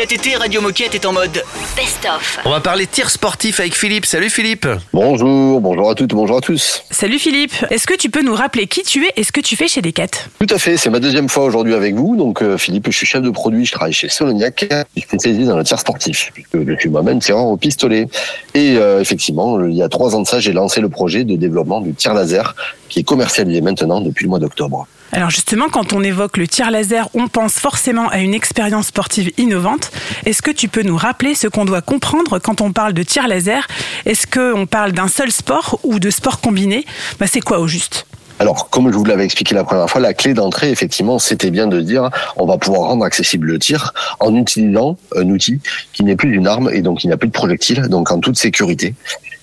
Cet 0.00 0.12
été, 0.12 0.34
Radio 0.34 0.62
Moquette 0.62 0.94
est 0.94 1.04
en 1.04 1.12
mode 1.12 1.44
Best-of. 1.76 2.38
On 2.46 2.50
va 2.50 2.60
parler 2.60 2.86
tir 2.86 3.10
sportif 3.10 3.60
avec 3.60 3.74
Philippe. 3.74 4.06
Salut 4.06 4.30
Philippe. 4.30 4.66
Bonjour, 4.94 5.60
bonjour 5.60 5.90
à 5.90 5.94
toutes, 5.94 6.14
bonjour 6.14 6.38
à 6.38 6.40
tous. 6.40 6.84
Salut 6.90 7.18
Philippe, 7.18 7.52
est-ce 7.68 7.86
que 7.86 7.92
tu 7.92 8.08
peux 8.08 8.22
nous 8.22 8.34
rappeler 8.34 8.66
qui 8.66 8.82
tu 8.82 9.04
es 9.04 9.10
et 9.16 9.24
ce 9.24 9.30
que 9.30 9.42
tu 9.42 9.56
fais 9.56 9.68
chez 9.68 9.82
Decat? 9.82 10.06
Tout 10.38 10.46
à 10.48 10.58
fait, 10.58 10.78
c'est 10.78 10.88
ma 10.88 11.00
deuxième 11.00 11.28
fois 11.28 11.44
aujourd'hui 11.44 11.74
avec 11.74 11.96
vous. 11.96 12.16
Donc 12.16 12.40
euh, 12.40 12.56
Philippe, 12.56 12.86
je 12.86 12.96
suis 12.96 13.04
chef 13.04 13.20
de 13.20 13.28
produit, 13.28 13.66
je 13.66 13.72
travaille 13.72 13.92
chez 13.92 14.08
Soloniac, 14.08 14.64
je 14.70 14.84
suis 14.94 15.02
spécialisé 15.02 15.44
dans 15.44 15.58
le 15.58 15.64
tir 15.64 15.78
sportif, 15.78 16.30
puisque 16.32 16.66
je 16.66 16.76
suis 16.78 16.88
moi-même 16.88 17.18
tireur 17.18 17.44
au 17.44 17.58
pistolet. 17.58 18.08
Et 18.54 18.78
euh, 18.78 19.02
effectivement, 19.02 19.62
il 19.66 19.74
y 19.74 19.82
a 19.82 19.90
trois 19.90 20.16
ans 20.16 20.22
de 20.22 20.26
ça, 20.26 20.40
j'ai 20.40 20.54
lancé 20.54 20.80
le 20.80 20.88
projet 20.88 21.24
de 21.24 21.36
développement 21.36 21.82
du 21.82 21.92
tir 21.92 22.14
laser, 22.14 22.54
qui 22.90 23.00
est 23.00 23.04
commercialisé 23.04 23.62
maintenant 23.62 24.02
depuis 24.02 24.24
le 24.24 24.30
mois 24.30 24.38
d'octobre. 24.38 24.86
Alors 25.12 25.30
justement, 25.30 25.68
quand 25.68 25.92
on 25.92 26.02
évoque 26.02 26.36
le 26.36 26.46
tir 26.46 26.70
laser, 26.70 27.08
on 27.14 27.26
pense 27.26 27.54
forcément 27.54 28.08
à 28.08 28.18
une 28.18 28.34
expérience 28.34 28.88
sportive 28.88 29.32
innovante. 29.38 29.90
Est-ce 30.24 30.42
que 30.42 30.50
tu 30.50 30.68
peux 30.68 30.82
nous 30.82 30.96
rappeler 30.96 31.34
ce 31.34 31.48
qu'on 31.48 31.64
doit 31.64 31.82
comprendre 31.82 32.38
quand 32.38 32.60
on 32.60 32.72
parle 32.72 32.92
de 32.92 33.02
tir 33.02 33.26
laser? 33.26 33.66
Est-ce 34.06 34.26
qu'on 34.26 34.66
parle 34.66 34.92
d'un 34.92 35.08
seul 35.08 35.32
sport 35.32 35.80
ou 35.82 35.98
de 35.98 36.10
sport 36.10 36.40
combiné? 36.40 36.84
Bah, 37.18 37.26
C'est 37.26 37.40
quoi 37.40 37.58
au 37.58 37.66
juste? 37.66 38.06
Alors, 38.40 38.70
comme 38.70 38.90
je 38.90 38.96
vous 38.96 39.04
l'avais 39.04 39.26
expliqué 39.26 39.54
la 39.54 39.64
première 39.64 39.90
fois, 39.90 40.00
la 40.00 40.14
clé 40.14 40.32
d'entrée, 40.32 40.70
effectivement, 40.70 41.18
c'était 41.18 41.50
bien 41.50 41.66
de 41.66 41.82
dire 41.82 42.08
on 42.38 42.46
va 42.46 42.56
pouvoir 42.56 42.88
rendre 42.88 43.04
accessible 43.04 43.48
le 43.48 43.58
tir 43.58 43.92
en 44.18 44.34
utilisant 44.34 44.96
un 45.14 45.28
outil 45.28 45.60
qui 45.92 46.04
n'est 46.04 46.16
plus 46.16 46.34
une 46.34 46.46
arme 46.46 46.70
et 46.72 46.80
donc 46.80 47.04
il 47.04 47.08
n'y 47.08 47.12
a 47.12 47.18
plus 47.18 47.28
de 47.28 47.34
projectile, 47.34 47.82
donc 47.88 48.10
en 48.10 48.18
toute 48.18 48.38
sécurité. 48.38 48.94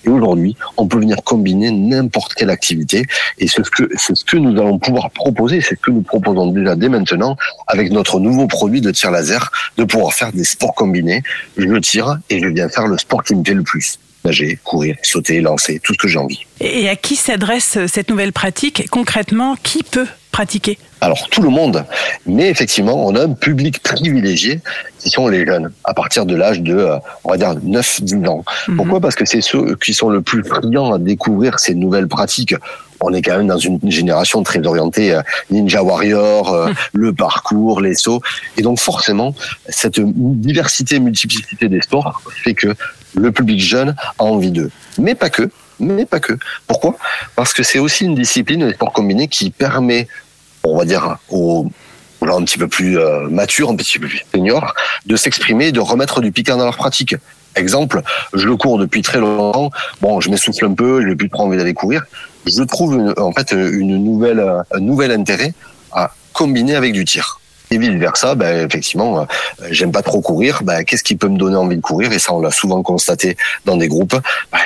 Et 0.04 0.08
aujourd'hui, 0.08 0.56
on 0.76 0.88
peut 0.88 0.98
venir 0.98 1.18
combiner 1.22 1.70
n'importe 1.70 2.34
quelle 2.34 2.50
activité. 2.50 3.04
Et 3.38 3.46
c'est 3.46 3.64
ce 3.64 3.70
que, 3.70 3.88
c'est 3.96 4.16
ce 4.16 4.24
que 4.24 4.36
nous 4.36 4.60
allons 4.60 4.80
pouvoir 4.80 5.12
proposer, 5.12 5.60
c'est 5.60 5.76
ce 5.76 5.80
que 5.80 5.92
nous 5.92 6.02
proposons 6.02 6.48
déjà 6.48 6.74
dès 6.74 6.88
maintenant 6.88 7.36
avec 7.68 7.92
notre 7.92 8.18
nouveau 8.18 8.48
produit 8.48 8.80
de 8.80 8.90
tir 8.90 9.12
laser, 9.12 9.52
de 9.76 9.84
pouvoir 9.84 10.12
faire 10.12 10.32
des 10.32 10.42
sports 10.42 10.74
combinés. 10.74 11.22
Je 11.56 11.78
tire 11.78 12.18
et 12.30 12.40
je 12.40 12.48
viens 12.48 12.68
faire 12.68 12.88
le 12.88 12.98
sport 12.98 13.22
qui 13.22 13.36
me 13.36 13.44
plaît 13.44 13.54
le 13.54 13.62
plus. 13.62 14.00
Nager, 14.24 14.58
courir, 14.64 14.96
sauter, 15.02 15.40
lancer, 15.40 15.80
tout 15.82 15.94
ce 15.94 15.98
que 15.98 16.08
j'ai 16.08 16.18
envie. 16.18 16.46
Et 16.60 16.88
à 16.88 16.96
qui 16.96 17.16
s'adresse 17.16 17.78
cette 17.86 18.10
nouvelle 18.10 18.32
pratique? 18.32 18.88
Concrètement, 18.90 19.56
qui 19.62 19.82
peut 19.82 20.06
pratiquer? 20.32 20.78
Alors 21.00 21.28
tout 21.30 21.42
le 21.42 21.48
monde, 21.48 21.84
mais 22.26 22.48
effectivement, 22.48 23.06
on 23.06 23.14
a 23.14 23.22
un 23.22 23.32
public 23.32 23.80
privilégié 23.82 24.60
qui 24.98 25.10
sont 25.10 25.28
les 25.28 25.46
jeunes, 25.46 25.70
à 25.84 25.94
partir 25.94 26.26
de 26.26 26.34
l'âge 26.34 26.60
de, 26.60 26.74
euh, 26.74 26.96
on 27.22 27.30
va 27.30 27.36
dire, 27.36 27.54
9-10 27.54 28.26
ans. 28.28 28.44
Pourquoi? 28.76 29.00
Parce 29.00 29.14
que 29.14 29.24
c'est 29.24 29.40
ceux 29.40 29.76
qui 29.76 29.94
sont 29.94 30.10
le 30.10 30.22
plus 30.22 30.42
friands 30.42 30.92
à 30.92 30.98
découvrir 30.98 31.60
ces 31.60 31.74
nouvelles 31.74 32.08
pratiques. 32.08 32.54
On 33.00 33.12
est 33.12 33.22
quand 33.22 33.36
même 33.36 33.46
dans 33.46 33.58
une 33.58 33.78
génération 33.90 34.42
très 34.42 34.64
orientée 34.66 35.14
euh, 35.14 35.22
Ninja 35.50 35.84
Warrior, 35.84 36.52
euh, 36.52 36.72
le 36.92 37.12
parcours, 37.12 37.80
les 37.80 37.94
sauts. 37.94 38.20
Et 38.56 38.62
donc 38.62 38.80
forcément, 38.80 39.34
cette 39.68 40.00
diversité, 40.00 40.98
multiplicité 40.98 41.68
des 41.68 41.80
sports 41.80 42.22
fait 42.42 42.54
que 42.54 42.74
le 43.14 43.32
public 43.32 43.60
jeune 43.60 43.94
a 44.18 44.24
envie 44.24 44.50
d'eux. 44.50 44.70
Mais 44.98 45.14
pas 45.14 45.30
que, 45.30 45.50
mais 45.80 46.06
pas 46.06 46.20
que. 46.20 46.34
Pourquoi? 46.66 46.96
Parce 47.36 47.52
que 47.52 47.62
c'est 47.62 47.78
aussi 47.78 48.04
une 48.04 48.14
discipline, 48.14 48.66
le 48.66 48.72
sport 48.72 48.92
combiné, 48.92 49.28
qui 49.28 49.50
permet, 49.50 50.08
on 50.64 50.76
va 50.76 50.84
dire, 50.84 51.18
aux 51.28 51.70
un 52.26 52.44
petit 52.44 52.58
peu 52.58 52.68
plus 52.68 52.98
euh, 52.98 53.28
matures, 53.28 53.70
un 53.70 53.76
petit 53.76 53.98
peu 53.98 54.08
plus 54.08 54.24
seniors, 54.34 54.74
de 55.06 55.16
s'exprimer, 55.16 55.72
de 55.72 55.80
remettre 55.80 56.20
du 56.20 56.32
piquant 56.32 56.56
dans 56.56 56.64
leur 56.64 56.76
pratique. 56.76 57.14
Exemple, 57.54 58.02
je 58.34 58.46
le 58.46 58.56
cours 58.56 58.78
depuis 58.78 59.02
très 59.02 59.18
longtemps. 59.18 59.70
Bon, 60.00 60.20
je 60.20 60.30
m'essouffle 60.30 60.64
un 60.66 60.74
peu, 60.74 61.02
je 61.02 61.08
n'ai 61.08 61.16
plus 61.16 61.30
trop 61.30 61.44
envie 61.44 61.56
d'aller 61.56 61.74
courir. 61.74 62.04
Je 62.46 62.62
trouve 62.62 63.14
en 63.16 63.32
fait 63.32 63.52
un 63.52 64.78
nouvel 64.78 65.10
intérêt 65.10 65.54
à 65.92 66.12
combiner 66.32 66.76
avec 66.76 66.92
du 66.92 67.04
tir. 67.04 67.40
Et 67.70 67.78
vice 67.78 67.90
versa, 67.90 68.34
ben, 68.34 68.66
effectivement, 68.66 69.20
euh, 69.20 69.24
j'aime 69.70 69.92
pas 69.92 70.02
trop 70.02 70.20
courir. 70.20 70.62
Ben, 70.62 70.84
qu'est-ce 70.84 71.04
qui 71.04 71.16
peut 71.16 71.28
me 71.28 71.38
donner 71.38 71.56
envie 71.56 71.76
de 71.76 71.82
courir? 71.82 72.12
Et 72.12 72.18
ça, 72.18 72.32
on 72.32 72.40
l'a 72.40 72.50
souvent 72.50 72.82
constaté 72.82 73.36
dans 73.64 73.76
des 73.76 73.88
groupes. 73.88 74.16
Ben, 74.52 74.58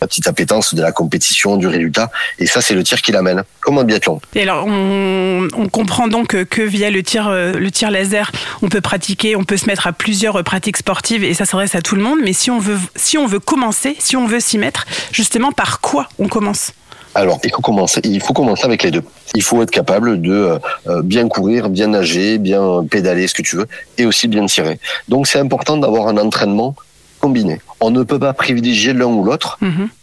la 0.00 0.08
petite 0.08 0.26
appétence 0.28 0.74
de 0.74 0.82
la 0.82 0.92
compétition, 0.92 1.56
du 1.56 1.66
résultat. 1.66 2.10
Et 2.38 2.46
ça, 2.46 2.60
c'est 2.60 2.74
le 2.74 2.84
tir 2.84 3.00
qui 3.00 3.10
l'amène, 3.10 3.42
comme 3.60 3.78
en 3.78 3.84
biathlon. 3.84 4.20
Et 4.34 4.42
alors, 4.42 4.66
on, 4.66 5.48
comprend 5.72 6.08
donc 6.08 6.44
que, 6.44 6.62
via 6.62 6.90
le 6.90 7.02
tir, 7.02 7.28
euh, 7.28 7.52
le 7.52 7.70
tir 7.70 7.90
laser, 7.90 8.30
on 8.62 8.68
peut 8.68 8.82
pratiquer, 8.82 9.34
on 9.34 9.44
peut 9.44 9.56
se 9.56 9.66
mettre 9.66 9.86
à 9.86 9.92
plusieurs 9.92 10.44
pratiques 10.44 10.76
sportives 10.76 11.24
et 11.24 11.32
ça 11.32 11.46
s'adresse 11.46 11.74
à 11.74 11.80
tout 11.80 11.96
le 11.96 12.02
monde. 12.02 12.18
Mais 12.22 12.34
si 12.34 12.50
on 12.50 12.58
veut, 12.58 12.78
si 12.96 13.16
on 13.16 13.26
veut 13.26 13.40
commencer, 13.40 13.96
si 13.98 14.16
on 14.16 14.26
veut 14.26 14.40
s'y 14.40 14.58
mettre, 14.58 14.84
justement, 15.10 15.52
par 15.52 15.80
quoi 15.80 16.08
on 16.18 16.28
commence? 16.28 16.72
Alors, 17.14 17.38
il 17.44 17.50
faut 17.50 17.62
commencer. 17.62 18.00
Il 18.04 18.20
faut 18.20 18.32
commencer 18.32 18.64
avec 18.64 18.82
les 18.82 18.90
deux. 18.90 19.02
Il 19.34 19.42
faut 19.42 19.62
être 19.62 19.70
capable 19.70 20.20
de 20.20 20.58
euh, 20.88 21.02
bien 21.02 21.28
courir, 21.28 21.68
bien 21.68 21.88
nager, 21.88 22.38
bien 22.38 22.84
pédaler, 22.90 23.26
ce 23.28 23.34
que 23.34 23.42
tu 23.42 23.56
veux, 23.56 23.66
et 23.98 24.04
aussi 24.04 24.28
bien 24.28 24.46
tirer. 24.46 24.78
Donc, 25.08 25.26
c'est 25.26 25.38
important 25.38 25.76
d'avoir 25.76 26.08
un 26.08 26.16
entraînement 26.16 26.74
combiné. 27.20 27.60
On 27.80 27.90
ne 27.90 28.02
peut 28.02 28.18
pas 28.18 28.32
privilégier 28.32 28.92
l'un 28.92 29.06
ou 29.06 29.24
l'autre. 29.24 29.58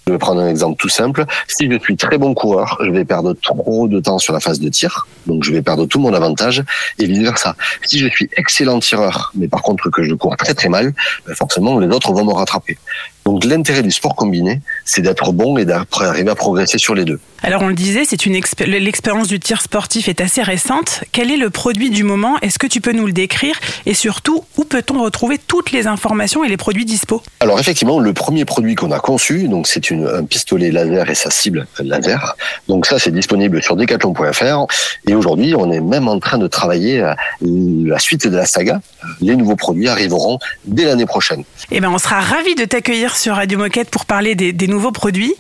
Je 0.08 0.14
vais 0.14 0.18
prendre 0.18 0.42
un 0.42 0.50
exemple 0.50 0.78
tout 0.80 0.90
simple. 0.90 1.26
Si 1.48 1.72
je 1.72 1.78
suis 1.80 1.96
très 1.96 2.18
bon 2.18 2.34
coureur, 2.34 2.78
je 2.84 2.90
vais 2.90 3.06
perdre 3.06 3.34
trop 3.34 3.88
de 3.88 4.00
temps 4.00 4.18
sur 4.18 4.34
la 4.34 4.40
phase 4.40 4.60
de 4.60 4.68
tir, 4.70 5.08
donc 5.28 5.44
je 5.44 5.52
vais 5.52 5.62
perdre 5.62 5.86
tout 5.86 6.00
mon 6.00 6.14
avantage, 6.14 6.64
et 6.98 7.06
vice 7.06 7.20
versa. 7.20 7.56
Si 7.84 8.00
je 8.00 8.08
suis 8.08 8.28
excellent 8.36 8.80
tireur, 8.80 9.32
mais 9.36 9.48
par 9.48 9.62
contre 9.62 9.90
que 9.90 10.04
je 10.04 10.16
cours 10.16 10.36
très 10.38 10.56
très 10.56 10.70
mal, 10.70 10.94
ben 11.28 11.36
forcément 11.36 11.78
les 11.80 11.88
autres 11.88 12.12
vont 12.14 12.26
me 12.26 12.34
rattraper. 12.34 12.78
Donc 13.24 13.46
l'intérêt 13.46 13.84
du 13.84 13.92
sport 13.92 14.16
combiné, 14.16 14.62
c'est 14.84 15.04
d'être 15.04 15.32
bon 15.32 15.56
et 15.60 15.66
d'arriver 15.66 16.32
à 16.32 16.34
progresser 16.34 16.80
sur 16.80 16.96
les 16.96 17.06
deux. 17.06 17.20
Alors 17.44 17.62
on 17.62 17.68
le 17.68 17.76
disait, 17.76 18.04
c'est 18.04 18.26
une 18.26 18.34
expé- 18.34 18.66
l'expérience 18.66 19.28
du 19.28 19.40
tir 19.40 19.62
sportif 19.62 20.10
est 20.10 20.22
assez 20.22 20.42
récente. 20.42 21.04
Quel 21.12 21.30
est 21.30 21.38
le 21.38 21.52
produit 21.52 21.92
du 21.92 22.04
moment? 22.04 22.40
Est-ce 22.42 22.58
que 22.58 22.66
tu 22.66 22.82
peux 22.82 22.94
nous 22.94 23.06
le 23.06 23.14
décrire? 23.14 23.60
Et 23.86 23.94
surtout, 23.94 24.44
où 24.58 24.64
peut-on 24.64 25.04
retrouver 25.04 25.38
toutes 25.38 25.72
les 25.72 25.86
informations 25.86 26.44
et 26.44 26.50
les 26.50 26.58
produits 26.58 26.86
dispo? 26.86 27.22
Alors 27.40 27.60
effectivement, 27.60 28.00
le 28.00 28.14
premier 28.14 28.44
produit 28.46 28.74
qu'on 28.74 28.92
a 28.92 29.00
conçu, 29.00 29.48
donc 29.48 29.68
c'est 29.68 29.91
un 29.92 30.26
pistolet 30.26 30.72
laser 30.72 31.10
et 31.10 31.16
sa 31.16 31.30
cible 31.30 31.68
laser. 31.80 32.36
Donc 32.68 32.86
ça, 32.86 33.00
c'est 33.00 33.12
disponible 33.12 33.62
sur 33.62 33.76
decathlon.fr. 33.76 34.66
Et 35.08 35.16
aujourd'hui, 35.16 35.56
on 35.56 35.72
est 35.72 35.82
même 35.82 36.08
en 36.08 36.20
train 36.20 36.38
de 36.38 36.48
travailler 36.48 37.04
la 37.42 38.00
suite 38.00 38.28
de 38.28 38.36
la 38.36 38.46
saga. 38.46 38.82
Les 39.20 39.36
nouveaux 39.36 39.56
produits 39.56 39.88
arriveront 39.88 40.40
dès 40.66 40.86
l'année 40.86 41.06
prochaine. 41.06 41.44
Eh 41.72 41.80
ben, 41.80 41.90
on 41.90 41.98
sera 41.98 42.20
ravis 42.20 42.56
de 42.56 42.66
t'accueillir 42.66 43.16
sur 43.16 43.36
Radio 43.36 43.58
Moquette 43.58 43.90
pour 43.90 44.06
parler 44.06 44.36
des 44.36 44.68
nouveaux 44.68 44.92
produits. 44.92 45.34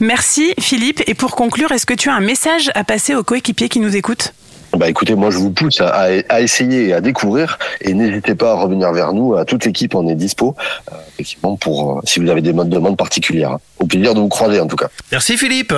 Merci 0.00 0.54
Philippe. 0.58 1.02
Et 1.06 1.14
pour 1.14 1.36
conclure, 1.36 1.72
est-ce 1.72 1.86
que 1.86 1.94
tu 1.94 2.08
as 2.08 2.14
un 2.14 2.20
message 2.20 2.70
à 2.74 2.84
passer 2.84 3.14
aux 3.14 3.22
coéquipiers 3.22 3.68
qui 3.68 3.80
nous 3.80 3.96
écoutent? 3.96 4.32
Bah 4.76 4.88
écoutez, 4.88 5.14
moi 5.14 5.30
je 5.30 5.38
vous 5.38 5.50
pousse 5.50 5.80
à, 5.80 5.88
à- 5.88 6.08
à 6.28 6.40
essayer 6.40 6.88
et 6.88 6.92
à 6.92 7.00
découvrir 7.00 7.58
et 7.80 7.94
n'hésitez 7.94 8.34
pas 8.34 8.52
à 8.52 8.54
revenir 8.54 8.92
vers 8.92 9.12
nous. 9.12 9.34
À 9.34 9.44
toute 9.44 9.64
l'équipe, 9.64 9.94
on 9.94 10.06
est 10.08 10.14
dispo 10.14 10.54
euh, 10.92 10.94
effectivement 11.14 11.56
pour 11.56 11.98
euh, 11.98 12.00
si 12.04 12.20
vous 12.20 12.28
avez 12.28 12.42
des 12.42 12.52
modes 12.52 12.68
de 12.68 12.74
demande 12.74 12.96
particulières. 12.96 13.56
Au 13.78 13.86
plaisir 13.86 14.14
de 14.14 14.20
vous 14.20 14.28
croiser 14.28 14.60
en 14.60 14.66
tout 14.66 14.76
cas. 14.76 14.88
Merci 15.10 15.36
Philippe. 15.38 15.74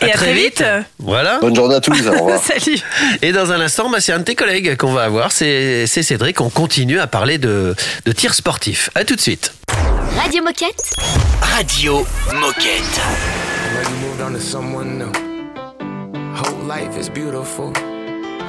Et 0.00 0.04
à 0.04 0.14
très 0.14 0.32
vite. 0.32 0.62
Voilà. 1.00 1.38
Bonne 1.40 1.56
journée 1.56 1.74
à 1.74 1.80
tous. 1.80 2.06
Au 2.06 2.12
revoir. 2.12 2.40
Salut. 2.40 2.78
Et 3.20 3.32
dans 3.32 3.50
un 3.50 3.60
instant, 3.60 3.90
bah, 3.90 3.98
c'est 4.00 4.12
un 4.12 4.20
de 4.20 4.24
tes 4.24 4.36
collègues 4.36 4.76
qu'on 4.76 4.92
va 4.92 5.02
avoir, 5.02 5.32
c'est 5.32 5.88
c'est 5.88 6.04
Cédric. 6.04 6.40
On 6.40 6.50
continue 6.50 7.00
à 7.00 7.08
parler 7.08 7.38
de, 7.38 7.74
de 8.04 8.12
tir 8.12 8.32
sportif. 8.34 8.90
À 8.94 9.04
tout 9.04 9.16
de 9.16 9.20
suite. 9.20 9.52
Radio 10.16 10.44
Moquette. 10.44 10.92
Radio 11.42 12.06
Moquette. 12.32 13.00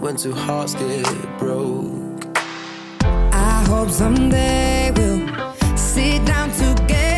when 0.00 0.16
two 0.16 0.32
hearts 0.32 0.74
get 0.74 1.38
broke. 1.38 2.24
I 3.02 3.64
hope 3.68 3.90
someday 3.90 4.92
we'll 4.94 5.76
sit 5.76 6.24
down 6.24 6.50
together 6.52 7.17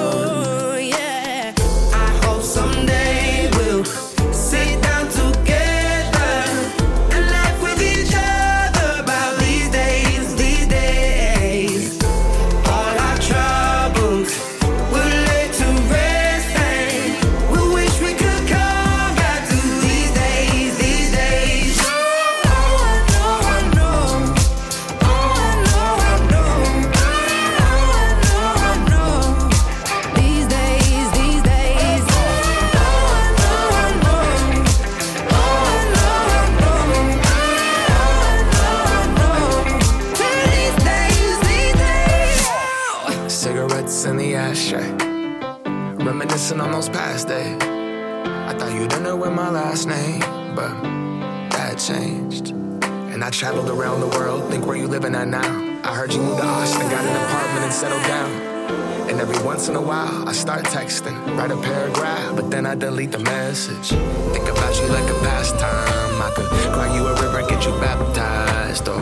Once 59.61 59.69
in 59.69 59.75
a 59.75 59.87
while, 59.93 60.27
I 60.27 60.31
start 60.31 60.63
texting, 60.65 61.15
write 61.37 61.51
a 61.51 61.57
paragraph, 61.57 62.35
but 62.35 62.49
then 62.49 62.65
I 62.65 62.73
delete 62.73 63.11
the 63.11 63.19
message. 63.19 63.89
Think 64.33 64.49
about 64.49 64.73
you 64.81 64.87
like 64.89 65.07
a 65.07 65.13
pastime. 65.21 66.17
I 66.17 66.31
could 66.35 66.49
cry 66.73 66.89
you 66.95 67.05
a 67.05 67.13
river 67.21 67.47
get 67.47 67.63
you 67.63 67.71
baptized. 67.77 68.87
Or 68.89 68.97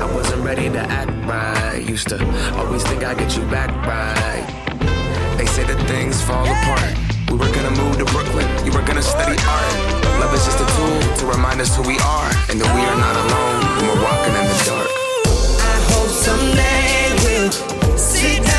I 0.00 0.06
wasn't 0.14 0.42
ready 0.42 0.70
to 0.70 0.80
act 0.80 1.12
right. 1.28 1.84
Used 1.86 2.08
to 2.08 2.16
always 2.56 2.82
think 2.84 3.04
I'd 3.04 3.18
get 3.18 3.36
you 3.36 3.44
back 3.50 3.68
right. 3.84 4.48
They 5.36 5.44
say 5.44 5.64
that 5.64 5.76
things 5.86 6.22
fall 6.22 6.46
apart. 6.56 6.94
We 7.28 7.36
were 7.36 7.52
gonna 7.52 7.76
move 7.76 7.98
to 7.98 8.06
Brooklyn, 8.06 8.48
you 8.64 8.72
were 8.72 8.86
gonna 8.88 9.02
study 9.02 9.36
art. 9.44 9.74
Love 10.24 10.32
is 10.32 10.42
just 10.48 10.56
a 10.56 10.68
tool 10.72 11.00
to 11.20 11.26
remind 11.26 11.60
us 11.60 11.76
who 11.76 11.82
we 11.82 11.98
are 12.16 12.30
and 12.48 12.56
that 12.56 12.70
we 12.72 12.80
are 12.80 12.98
not 13.04 13.14
alone 13.24 13.60
when 13.76 13.84
we're 13.92 14.02
walking 14.08 14.34
in 14.40 14.44
the 14.52 14.58
dark. 14.72 14.88
I 15.60 15.76
hope 15.92 16.08
someday 16.08 17.12
we'll 17.20 17.52
sit 17.98 18.42
down 18.42 18.57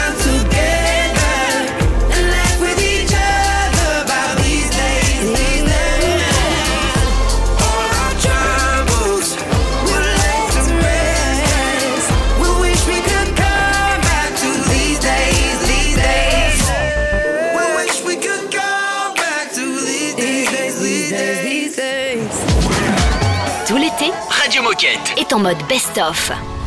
en 25.31 25.41
mode 25.41 25.65
best-of. 25.67 26.58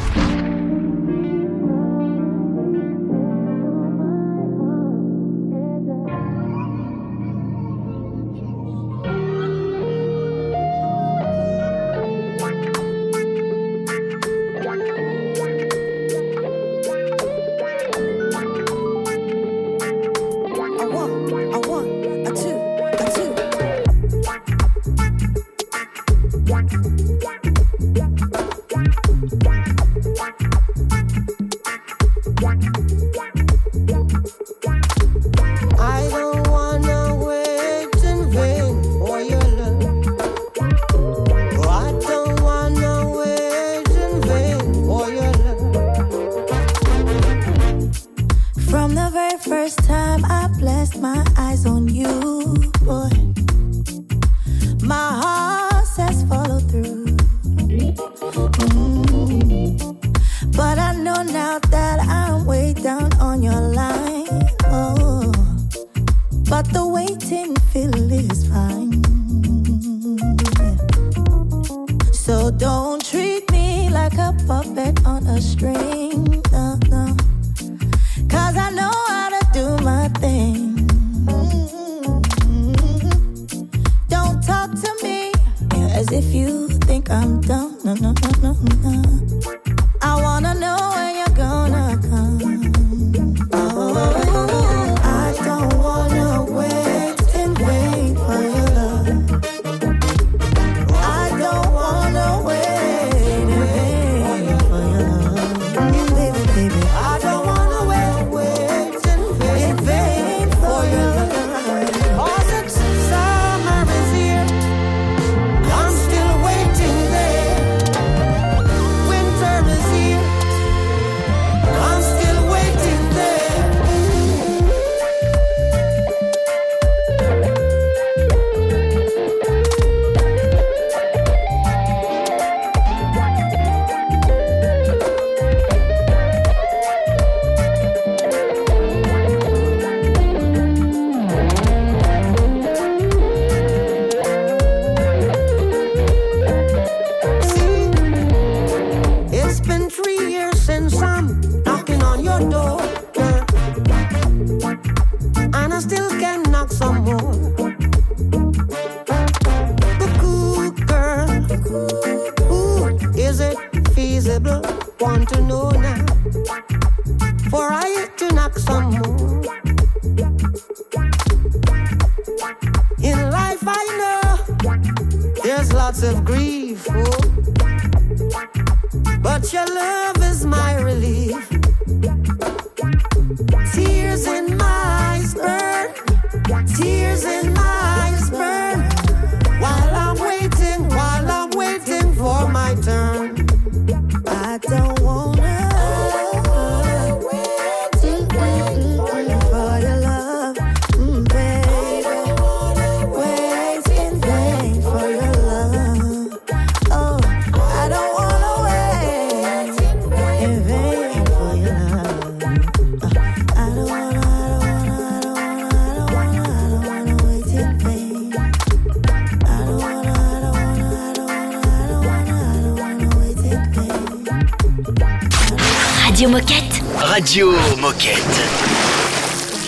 Radio 227.13 227.51
Moquette. 227.77 228.41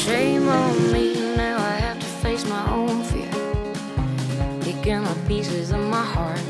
Shame 0.02 0.48
on 0.48 0.92
me, 0.94 1.36
now 1.36 1.58
I 1.58 1.76
have 1.86 2.00
to 2.00 2.06
face 2.24 2.42
my 2.48 2.72
own 2.72 3.04
fear. 3.04 3.30
Picking 4.62 5.04
up 5.04 5.18
pieces 5.28 5.70
of 5.70 5.80
my 5.80 6.02
heart. 6.02 6.40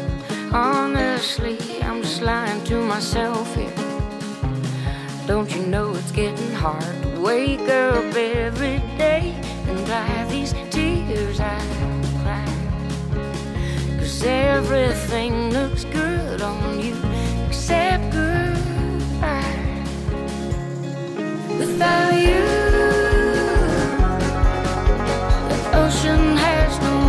Honestly, 0.52 1.58
I'm 1.82 2.00
just 2.00 2.22
lying 2.22 2.62
to 2.66 2.76
myself 2.76 3.56
here. 3.56 3.74
Don't 5.26 5.50
you 5.52 5.66
know 5.66 5.92
it's 5.96 6.12
getting 6.12 6.52
hard 6.52 7.02
to 7.02 7.20
wake 7.20 7.68
up 7.68 8.14
every 8.14 8.78
day 8.96 9.34
and 9.66 9.84
dry 9.86 10.26
these 10.30 10.52
tears 10.70 11.40
I 11.40 11.58
cry? 12.22 12.46
Cause 13.98 14.22
everything 14.22 15.50
looks 15.50 15.82
good. 15.82 15.93
about 21.76 22.14
you. 22.14 22.44
The 25.50 25.58
ocean 25.82 26.36
has 26.36 26.78
no 26.80 27.03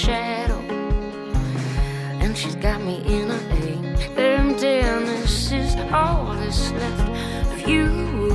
shadow. 0.00 0.60
And 2.22 2.36
she's 2.36 2.54
got 2.54 2.80
me 2.80 2.96
in 3.04 3.30
a 3.30 3.40
ache. 3.64 4.10
Empty, 4.16 4.80
and 4.90 5.06
is 5.08 5.76
all 5.92 6.34
that's 6.36 6.72
left 6.72 7.08
of 7.52 7.68
you 7.68 7.86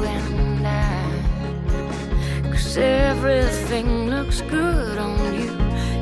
and 0.06 0.68
I. 0.68 2.50
Cause 2.52 2.78
everything 2.78 4.10
looks 4.12 4.42
good 4.42 4.98
on 5.00 5.18
you, 5.40 5.52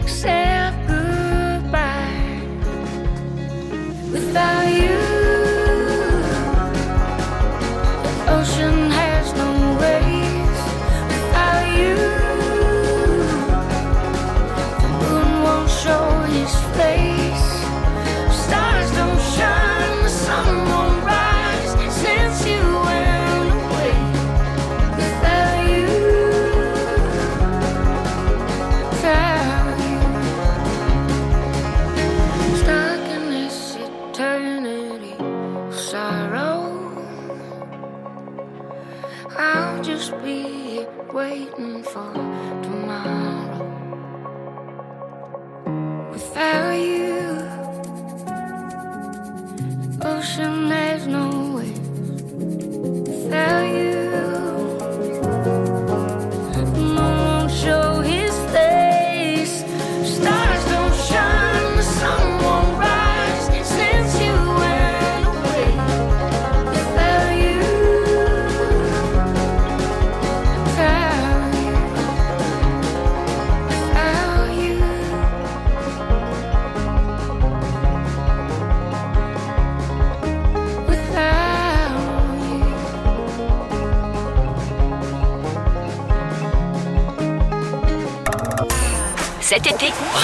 except 0.02 0.78
goodbye. 0.88 2.42
Without 4.12 4.68
you, 4.68 5.00
the 8.08 8.16
ocean. 8.38 8.93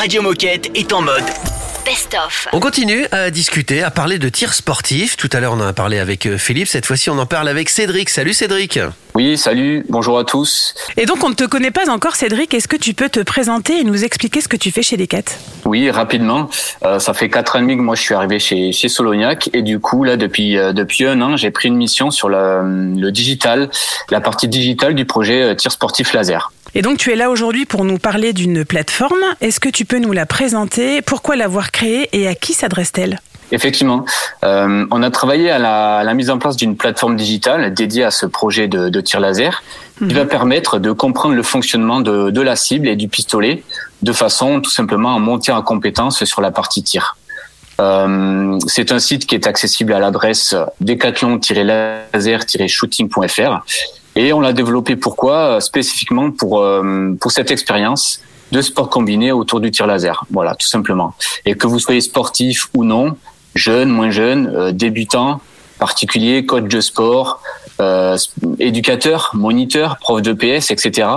Radio 0.10 0.24
Moquette 0.24 0.72
est 0.74 0.92
en 0.92 1.04
mode 1.04 1.24
best-of. 1.86 2.48
On 2.52 2.60
continue 2.60 3.06
à 3.12 3.30
discuter, 3.30 3.84
à 3.84 3.92
parler 3.92 4.18
de 4.18 4.28
tir 4.28 4.56
sportif. 4.56 5.16
Tout 5.18 5.30
à 5.34 5.40
l'heure, 5.40 5.54
on 5.54 5.60
en 5.60 5.68
a 5.68 5.74
parlé 5.74 6.00
avec 6.00 6.26
euh, 6.26 6.40
Philippe. 6.40 6.68
Cette 6.68 6.88
fois-ci, 6.88 7.12
on 7.12 7.20
en 7.20 7.28
parle 7.28 7.48
avec 7.48 7.70
Cédric. 7.70 8.10
Salut 8.10 8.34
Cédric. 8.34 8.80
Oui, 9.14 9.38
salut, 9.38 9.86
bonjour 9.88 10.18
à 10.18 10.24
tous. 10.24 10.74
Et 10.98 11.06
donc, 11.06 11.24
on 11.24 11.30
ne 11.30 11.36
te 11.36 11.44
connaît 11.44 11.70
pas 11.70 11.92
encore, 11.92 12.16
Cédric. 12.16 12.56
Est-ce 12.56 12.68
que 12.68 12.76
tu 12.76 12.96
peux 12.96 13.10
te 13.10 13.20
présenter 13.20 13.82
et 13.82 13.84
nous 13.84 14.04
expliquer 14.04 14.42
ce 14.42 14.48
que 14.48 14.58
tu 14.58 14.72
fais 14.72 14.82
chez 14.82 14.98
Decat? 14.98 15.26
Oui, 15.70 15.92
rapidement. 15.92 16.50
Euh, 16.84 16.98
ça 16.98 17.14
fait 17.14 17.30
quatre 17.30 17.56
ans 17.56 17.60
et 17.60 17.62
demi 17.62 17.78
que 17.78 17.84
moi 17.84 17.94
je 17.94 18.02
suis 18.02 18.16
arrivé 18.16 18.40
chez 18.40 18.72
chez 18.72 18.90
Solognac 18.90 19.52
et 19.54 19.62
du 19.62 19.80
coup 19.80 20.04
là 20.04 20.18
depuis 20.18 20.58
euh, 20.58 20.74
depuis 20.74 21.06
un 21.06 21.22
an 21.22 21.38
j'ai 21.38 21.52
pris 21.52 21.68
une 21.68 21.76
mission 21.76 22.10
sur 22.10 22.28
le, 22.28 22.96
le 23.00 23.12
digital, 23.12 23.70
la 24.10 24.20
partie 24.20 24.48
digitale 24.48 24.96
du 24.96 25.06
projet 25.06 25.44
euh, 25.44 25.54
tir 25.54 25.72
sportif 25.72 26.14
laser. 26.14 26.52
Et 26.74 26.82
donc, 26.82 26.98
tu 26.98 27.12
es 27.12 27.16
là 27.16 27.30
aujourd'hui 27.30 27.66
pour 27.66 27.84
nous 27.84 27.98
parler 27.98 28.32
d'une 28.34 28.64
plateforme. 28.64 29.24
Est-ce 29.42 29.60
que 29.60 29.70
tu 29.70 29.86
peux 29.86 29.98
nous 30.00 30.12
la 30.12 30.26
présenter? 30.26 31.02
Pourquoi 31.02 31.36
l'avoir 31.36 31.72
créée 31.72 32.10
et 32.14 32.28
à 32.28 32.36
qui 32.36 32.54
s'adresse-t-elle? 32.54 33.20
Effectivement, 33.52 34.06
euh, 34.44 34.86
on 34.92 35.02
a 35.02 35.10
travaillé 35.10 35.50
à 35.50 35.58
la, 35.58 35.98
à 35.98 36.04
la 36.04 36.14
mise 36.14 36.30
en 36.30 36.38
place 36.38 36.56
d'une 36.56 36.78
plateforme 36.78 37.16
digitale 37.16 37.74
dédiée 37.74 38.04
à 38.04 38.12
ce 38.12 38.26
projet 38.26 38.68
de, 38.68 38.90
de 38.90 39.02
tir 39.02 39.20
laser 39.20 39.64
qui 39.98 40.14
va 40.14 40.26
permettre 40.26 40.80
de 40.80 40.94
comprendre 40.94 41.36
le 41.36 41.44
fonctionnement 41.44 42.00
de, 42.00 42.30
de 42.30 42.42
la 42.42 42.56
cible 42.56 42.88
et 42.88 42.96
du 42.96 43.10
pistolet 43.10 43.64
de 44.02 44.14
façon 44.14 44.62
tout 44.62 44.70
simplement 44.70 45.14
à 45.14 45.20
monter 45.20 45.52
en 45.52 45.62
compétence 45.62 46.24
sur 46.24 46.40
la 46.40 46.52
partie 46.52 46.84
tir. 46.84 47.18
Euh, 47.82 48.58
c'est 48.68 48.94
un 48.94 49.00
site 49.00 49.26
qui 49.26 49.36
est 49.36 49.48
accessible 49.48 49.94
à 49.94 50.00
l'adresse 50.00 50.54
decathlon-laser-shooting.fr 50.82 53.64
et 54.16 54.34
on 54.34 54.42
l'a 54.42 54.54
développé 54.54 54.96
pourquoi? 54.96 55.62
Spécifiquement 55.62 56.32
pour 56.32 56.60
euh, 56.60 57.16
pour 57.20 57.32
cette 57.32 57.52
expérience 57.52 58.22
de 58.52 58.62
sport 58.62 58.90
combiné 58.90 59.32
autour 59.32 59.60
du 59.60 59.72
tir 59.72 59.88
laser. 59.88 60.26
Voilà, 60.32 60.56
tout 60.56 60.68
simplement. 60.68 61.14
Et 61.46 61.56
que 61.56 61.68
vous 61.68 61.80
soyez 61.80 62.02
sportif 62.02 62.68
ou 62.74 62.84
non, 62.84 63.16
jeune, 63.56 63.90
moins 63.90 64.12
jeune, 64.12 64.52
euh, 64.56 64.72
débutant, 64.72 65.42
particulier, 65.80 66.46
coach 66.46 66.66
de 66.66 66.82
sport, 66.82 67.42
euh, 67.80 68.18
éducateur, 68.60 69.32
moniteur, 69.34 69.98
prof 69.98 70.22
de 70.22 70.34
PS, 70.34 70.72
etc. 70.72 71.08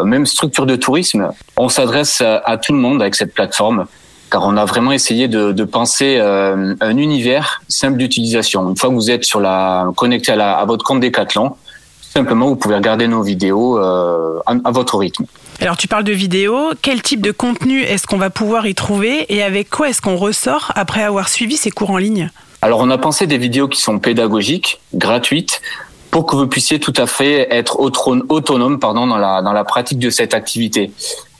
euh, 0.00 0.04
Même 0.04 0.26
structure 0.26 0.66
de 0.66 0.76
tourisme, 0.76 1.30
on 1.56 1.68
s'adresse 1.68 2.20
à, 2.20 2.56
tout 2.58 2.72
le 2.72 2.78
monde 2.78 3.00
avec 3.00 3.14
cette 3.14 3.32
plateforme 3.32 3.86
car 4.30 4.46
on 4.46 4.56
a 4.56 4.64
vraiment 4.64 4.92
essayé 4.92 5.28
de, 5.28 5.52
de 5.52 5.64
penser 5.64 6.16
euh, 6.18 6.74
un 6.80 6.96
univers 6.96 7.60
simple 7.68 7.98
d'utilisation. 7.98 8.66
Une 8.70 8.76
fois 8.78 8.88
que 8.88 8.94
vous 8.94 9.10
êtes 9.10 9.24
sur 9.24 9.40
la 9.40 9.86
connecté 9.94 10.32
à, 10.32 10.36
la, 10.36 10.54
à 10.54 10.64
votre 10.64 10.86
compte 10.86 11.00
Decathlon, 11.00 11.54
simplement 12.00 12.46
vous 12.46 12.56
pouvez 12.56 12.76
regarder 12.76 13.08
nos 13.08 13.22
vidéos 13.22 13.78
euh, 13.78 14.40
à 14.46 14.70
votre 14.70 14.96
rythme. 14.96 15.26
Alors, 15.62 15.76
tu 15.76 15.86
parles 15.86 16.02
de 16.02 16.12
vidéos. 16.12 16.72
Quel 16.82 17.02
type 17.02 17.20
de 17.20 17.30
contenu 17.30 17.82
est-ce 17.82 18.08
qu'on 18.08 18.16
va 18.16 18.30
pouvoir 18.30 18.66
y 18.66 18.74
trouver 18.74 19.26
et 19.32 19.44
avec 19.44 19.70
quoi 19.70 19.88
est-ce 19.88 20.02
qu'on 20.02 20.16
ressort 20.16 20.72
après 20.74 21.04
avoir 21.04 21.28
suivi 21.28 21.56
ces 21.56 21.70
cours 21.70 21.90
en 21.90 21.98
ligne? 21.98 22.30
Alors, 22.62 22.80
on 22.80 22.90
a 22.90 22.98
pensé 22.98 23.28
des 23.28 23.38
vidéos 23.38 23.68
qui 23.68 23.80
sont 23.80 24.00
pédagogiques, 24.00 24.80
gratuites, 24.92 25.62
pour 26.10 26.26
que 26.26 26.34
vous 26.34 26.48
puissiez 26.48 26.80
tout 26.80 26.92
à 26.96 27.06
fait 27.06 27.46
être 27.54 27.78
autonome, 27.78 28.80
pardon, 28.80 29.06
dans, 29.06 29.18
la, 29.18 29.40
dans 29.40 29.52
la 29.52 29.62
pratique 29.62 30.00
de 30.00 30.10
cette 30.10 30.34
activité. 30.34 30.90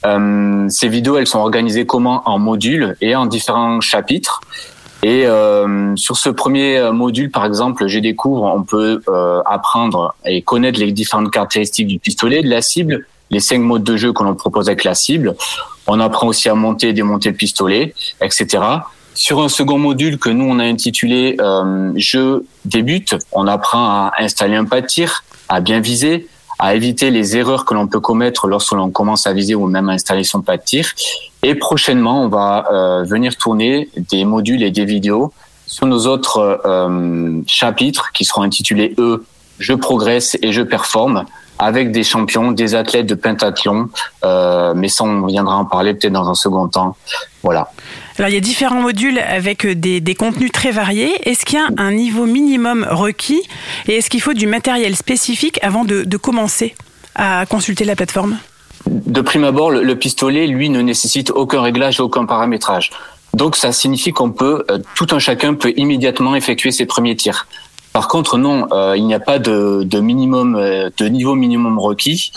Euh, 0.06 0.68
ces 0.68 0.86
vidéos, 0.86 1.16
elles 1.16 1.26
sont 1.26 1.40
organisées 1.40 1.84
comment? 1.84 2.22
En 2.24 2.38
modules 2.38 2.96
et 3.00 3.16
en 3.16 3.26
différents 3.26 3.80
chapitres. 3.80 4.40
Et 5.02 5.26
euh, 5.26 5.96
sur 5.96 6.16
ce 6.16 6.28
premier 6.28 6.90
module, 6.92 7.32
par 7.32 7.44
exemple, 7.44 7.88
j'ai 7.88 8.00
découvre, 8.00 8.44
on 8.44 8.62
peut 8.62 9.02
euh, 9.08 9.40
apprendre 9.46 10.14
et 10.24 10.42
connaître 10.42 10.78
les 10.78 10.92
différentes 10.92 11.32
caractéristiques 11.32 11.88
du 11.88 11.98
pistolet, 11.98 12.40
de 12.42 12.48
la 12.48 12.62
cible, 12.62 13.04
les 13.32 13.40
cinq 13.40 13.60
modes 13.60 13.82
de 13.82 13.96
jeu 13.96 14.12
que 14.12 14.22
l'on 14.22 14.34
propose 14.36 14.68
avec 14.68 14.84
la 14.84 14.94
cible. 14.94 15.34
On 15.88 15.98
apprend 15.98 16.28
aussi 16.28 16.48
à 16.48 16.54
monter 16.54 16.92
démonter 16.92 17.30
le 17.30 17.34
pistolet, 17.34 17.94
etc. 18.20 18.62
Sur 19.14 19.42
un 19.42 19.48
second 19.48 19.78
module 19.78 20.18
que 20.18 20.28
nous 20.28 20.44
on 20.44 20.58
a 20.58 20.64
intitulé 20.64 21.36
euh, 21.40 21.92
"Je 21.96 22.42
débute", 22.64 23.16
on 23.32 23.46
apprend 23.46 23.84
à 23.84 24.12
installer 24.18 24.54
un 24.54 24.66
pas 24.66 24.80
de 24.82 24.86
tir, 24.86 25.24
à 25.48 25.60
bien 25.60 25.80
viser, 25.80 26.28
à 26.58 26.74
éviter 26.74 27.10
les 27.10 27.36
erreurs 27.36 27.64
que 27.64 27.74
l'on 27.74 27.88
peut 27.88 28.00
commettre 28.00 28.46
lorsque 28.46 28.72
l'on 28.72 28.90
commence 28.90 29.26
à 29.26 29.32
viser 29.32 29.54
ou 29.54 29.66
même 29.66 29.88
à 29.88 29.94
installer 29.94 30.24
son 30.24 30.42
pas 30.42 30.56
de 30.56 30.62
tir. 30.62 30.92
Et 31.42 31.54
prochainement, 31.54 32.22
on 32.24 32.28
va 32.28 32.66
euh, 32.70 33.02
venir 33.02 33.36
tourner 33.36 33.88
des 33.96 34.24
modules 34.24 34.62
et 34.62 34.70
des 34.70 34.84
vidéos 34.84 35.32
sur 35.66 35.86
nos 35.86 36.06
autres 36.06 36.60
euh, 36.64 37.40
chapitres 37.46 38.12
qui 38.12 38.24
seront 38.24 38.42
intitulés 38.42 38.94
"E", 38.98 39.24
"Je 39.58 39.72
progresse" 39.72 40.38
et 40.42 40.52
"Je 40.52 40.62
performe" 40.62 41.24
avec 41.62 41.92
des 41.92 42.04
champions, 42.04 42.52
des 42.52 42.74
athlètes 42.74 43.06
de 43.06 43.14
pentathlon, 43.14 43.88
euh, 44.24 44.74
mais 44.74 44.88
ça 44.88 45.04
on 45.04 45.26
viendra 45.26 45.56
en 45.56 45.64
parler 45.64 45.94
peut-être 45.94 46.12
dans 46.12 46.28
un 46.28 46.34
second 46.34 46.68
temps. 46.68 46.96
Voilà. 47.42 47.70
Alors, 48.18 48.28
il 48.28 48.34
y 48.34 48.36
a 48.36 48.40
différents 48.40 48.82
modules 48.82 49.18
avec 49.18 49.66
des, 49.66 50.00
des 50.00 50.14
contenus 50.14 50.52
très 50.52 50.70
variés. 50.70 51.12
Est-ce 51.28 51.44
qu'il 51.46 51.58
y 51.58 51.62
a 51.62 51.68
un 51.78 51.92
niveau 51.92 52.26
minimum 52.26 52.86
requis 52.90 53.42
et 53.88 53.96
est-ce 53.96 54.10
qu'il 54.10 54.20
faut 54.20 54.34
du 54.34 54.46
matériel 54.46 54.94
spécifique 54.96 55.58
avant 55.62 55.84
de, 55.84 56.04
de 56.04 56.16
commencer 56.16 56.74
à 57.14 57.46
consulter 57.46 57.84
la 57.84 57.96
plateforme? 57.96 58.36
De 58.86 59.20
prime 59.20 59.44
abord, 59.44 59.70
le, 59.70 59.82
le 59.82 59.96
pistolet, 59.96 60.46
lui, 60.46 60.68
ne 60.68 60.82
nécessite 60.82 61.30
aucun 61.30 61.62
réglage, 61.62 62.00
aucun 62.00 62.26
paramétrage. 62.26 62.90
Donc 63.34 63.56
ça 63.56 63.72
signifie 63.72 64.12
qu'on 64.12 64.30
peut, 64.30 64.64
euh, 64.70 64.78
tout 64.94 65.06
un 65.12 65.18
chacun 65.18 65.54
peut 65.54 65.72
immédiatement 65.76 66.34
effectuer 66.34 66.70
ses 66.70 66.84
premiers 66.84 67.16
tirs. 67.16 67.46
Par 67.92 68.08
contre, 68.08 68.38
non, 68.38 68.68
euh, 68.72 68.94
il 68.96 69.06
n'y 69.06 69.14
a 69.14 69.20
pas 69.20 69.38
de, 69.38 69.82
de 69.84 70.00
minimum, 70.00 70.56
euh, 70.56 70.88
de 70.96 71.06
niveau 71.08 71.34
minimum 71.34 71.78
requis. 71.78 72.32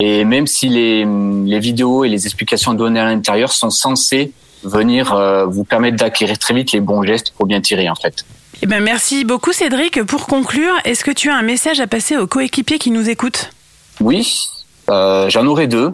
Et 0.00 0.24
même 0.24 0.46
si 0.46 0.68
les, 0.68 1.06
les 1.44 1.60
vidéos 1.60 2.04
et 2.04 2.08
les 2.08 2.26
explications 2.26 2.74
données 2.74 3.00
à 3.00 3.04
l'intérieur 3.04 3.52
sont 3.52 3.70
censées 3.70 4.32
venir 4.64 5.14
euh, 5.14 5.46
vous 5.46 5.64
permettre 5.64 5.96
d'acquérir 5.96 6.38
très 6.38 6.54
vite 6.54 6.72
les 6.72 6.80
bons 6.80 7.02
gestes 7.04 7.32
pour 7.36 7.46
bien 7.46 7.60
tirer, 7.60 7.88
en 7.88 7.94
fait. 7.94 8.24
Eh 8.62 8.66
ben, 8.66 8.82
merci 8.82 9.24
beaucoup, 9.24 9.52
Cédric. 9.52 10.02
Pour 10.02 10.26
conclure, 10.26 10.74
est-ce 10.84 11.04
que 11.04 11.12
tu 11.12 11.30
as 11.30 11.36
un 11.36 11.42
message 11.42 11.78
à 11.78 11.86
passer 11.86 12.16
aux 12.16 12.26
coéquipiers 12.26 12.78
qui 12.78 12.90
nous 12.90 13.08
écoutent? 13.08 13.50
Oui, 14.00 14.48
euh, 14.90 15.30
j'en 15.30 15.46
aurai 15.46 15.66
deux. 15.68 15.92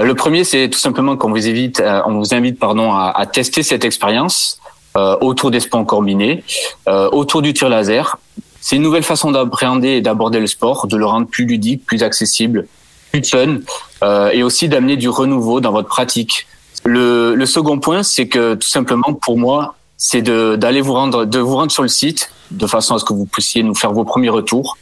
Le 0.00 0.14
premier, 0.14 0.44
c'est 0.44 0.68
tout 0.68 0.78
simplement 0.78 1.16
qu'on 1.16 1.30
vous 1.30 1.48
invite, 1.48 1.82
on 2.06 2.14
vous 2.18 2.34
invite 2.34 2.58
pardon, 2.58 2.92
à, 2.92 3.12
à 3.16 3.26
tester 3.26 3.62
cette 3.62 3.84
expérience. 3.84 4.58
euh, 4.96 5.16
autour 5.20 5.50
des 5.50 5.60
sports 5.60 5.86
combinés, 5.86 6.44
euh, 6.88 7.08
autour 7.10 7.42
du 7.42 7.52
tir 7.54 7.68
laser. 7.68 8.18
C'est 8.62 8.76
une 8.76 8.82
nouvelle 8.82 9.02
façon 9.02 9.32
d'appréhender 9.32 9.88
et 9.88 10.00
d'aborder 10.00 10.38
le 10.38 10.46
sport, 10.46 10.86
de 10.86 10.96
le 10.96 11.04
rendre 11.04 11.26
plus 11.26 11.44
ludique, 11.44 11.84
plus 11.84 12.04
accessible, 12.04 12.66
plus 13.10 13.28
fun, 13.28 13.58
euh, 14.04 14.30
et 14.30 14.44
aussi 14.44 14.68
d'amener 14.68 14.96
du 14.96 15.08
renouveau 15.08 15.60
dans 15.60 15.72
votre 15.72 15.88
pratique. 15.88 16.46
Le, 16.84 17.34
le 17.34 17.46
second 17.46 17.80
point, 17.80 18.04
c'est 18.04 18.28
que 18.28 18.54
tout 18.54 18.68
simplement 18.68 19.12
pour 19.14 19.36
moi, 19.36 19.74
c'est 19.96 20.22
d'aller 20.22 20.80
vous 20.80 20.94
rendre, 20.94 21.24
de 21.24 21.38
vous 21.40 21.56
rendre 21.56 21.72
sur 21.72 21.82
le 21.82 21.88
site 21.88 22.30
de 22.52 22.66
façon 22.66 22.94
à 22.94 22.98
ce 22.98 23.04
que 23.04 23.12
vous 23.12 23.26
puissiez 23.26 23.64
nous 23.64 23.74
faire 23.74 23.92
vos 23.92 24.04
premiers 24.04 24.28
retours, 24.28 24.76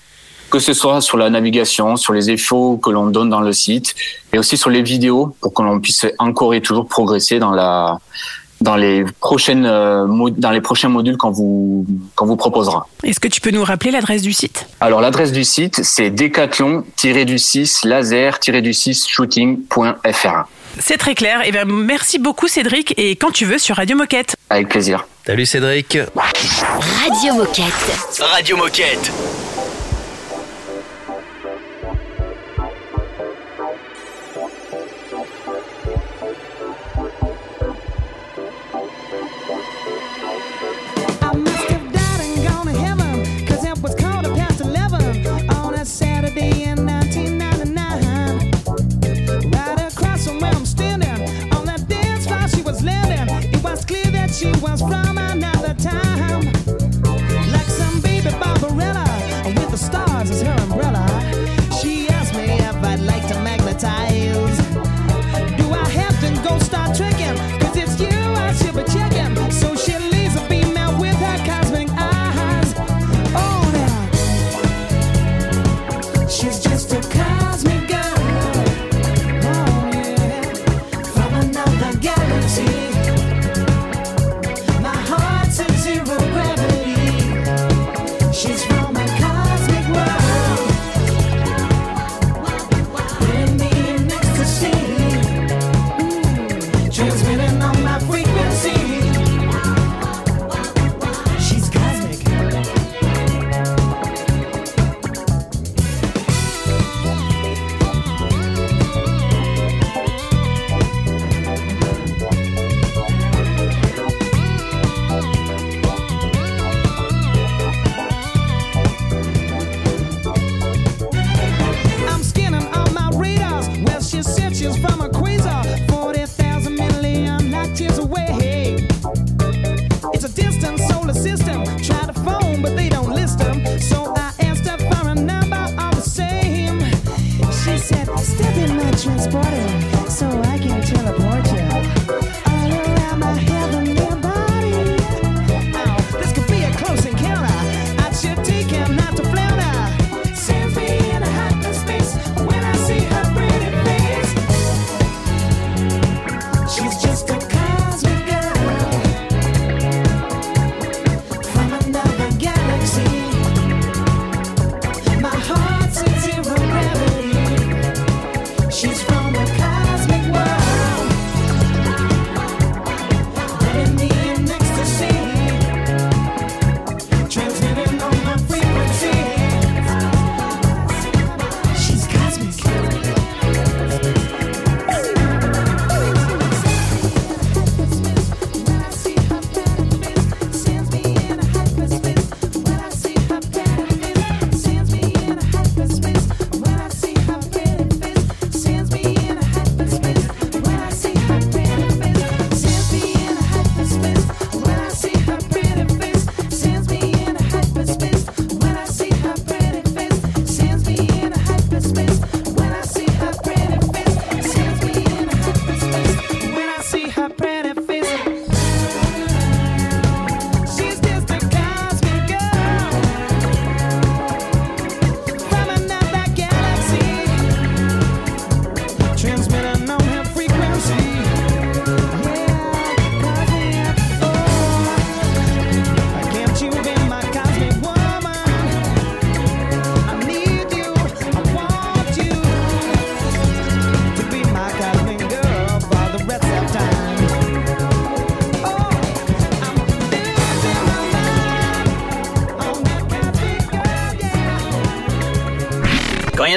que 0.50 0.58
ce 0.58 0.74
soit 0.74 1.00
sur 1.00 1.16
la 1.16 1.30
navigation, 1.30 1.96
sur 1.96 2.12
les 2.12 2.28
infos 2.28 2.76
que 2.76 2.90
l'on 2.90 3.06
donne 3.06 3.30
dans 3.30 3.40
le 3.40 3.52
site, 3.52 3.94
et 4.32 4.38
aussi 4.38 4.56
sur 4.58 4.68
les 4.68 4.82
vidéos 4.82 5.34
pour 5.40 5.54
que 5.54 5.62
l'on 5.62 5.80
puisse 5.80 6.06
encore 6.18 6.52
et 6.54 6.60
toujours 6.60 6.86
progresser 6.86 7.38
dans 7.38 7.52
la 7.52 7.98
dans 8.60 8.76
les 8.76 9.04
prochaines 9.20 9.66
euh, 9.66 10.06
dans 10.36 10.50
les 10.50 10.60
prochains 10.60 10.88
modules 10.88 11.16
qu'on 11.16 11.30
vous 11.30 11.86
qu'on 12.14 12.26
vous 12.26 12.36
proposera. 12.36 12.86
Est-ce 13.02 13.20
que 13.20 13.28
tu 13.28 13.40
peux 13.40 13.50
nous 13.50 13.64
rappeler 13.64 13.90
l'adresse 13.90 14.22
du 14.22 14.32
site? 14.32 14.66
Alors 14.80 15.00
l'adresse 15.00 15.32
du 15.32 15.44
site 15.44 15.82
c'est 15.82 16.10
décathlon-du6 16.10 17.86
laser-du6 17.86 19.08
shooting.fr. 19.08 20.44
C'est 20.78 20.98
très 20.98 21.14
clair. 21.14 21.46
Et 21.46 21.52
bien, 21.52 21.64
merci 21.64 22.18
beaucoup 22.18 22.48
Cédric 22.48 22.94
et 22.96 23.16
quand 23.16 23.32
tu 23.32 23.44
veux 23.44 23.58
sur 23.58 23.76
Radio 23.76 23.96
Moquette. 23.96 24.36
Avec 24.50 24.68
plaisir. 24.68 25.06
Salut 25.26 25.46
Cédric. 25.46 25.98
Radio 26.16 27.34
Moquette. 27.34 28.20
Radio 28.34 28.56
Moquette. 28.56 29.12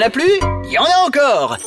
Plus, 0.09 0.39
il 0.65 0.71
y 0.71 0.77
en 0.77 0.83
a 0.83 1.05
encore! 1.05 1.57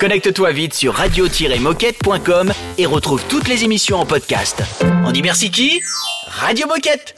Connecte-toi 0.00 0.52
vite 0.52 0.74
sur 0.74 0.94
radio-moquette.com 0.94 2.52
et 2.78 2.86
retrouve 2.86 3.22
toutes 3.28 3.48
les 3.48 3.64
émissions 3.64 3.98
en 3.98 4.06
podcast. 4.06 4.62
On 5.06 5.12
dit 5.12 5.22
merci 5.22 5.50
qui? 5.50 5.80
Radio 6.28 6.66
Moquette 6.66 7.13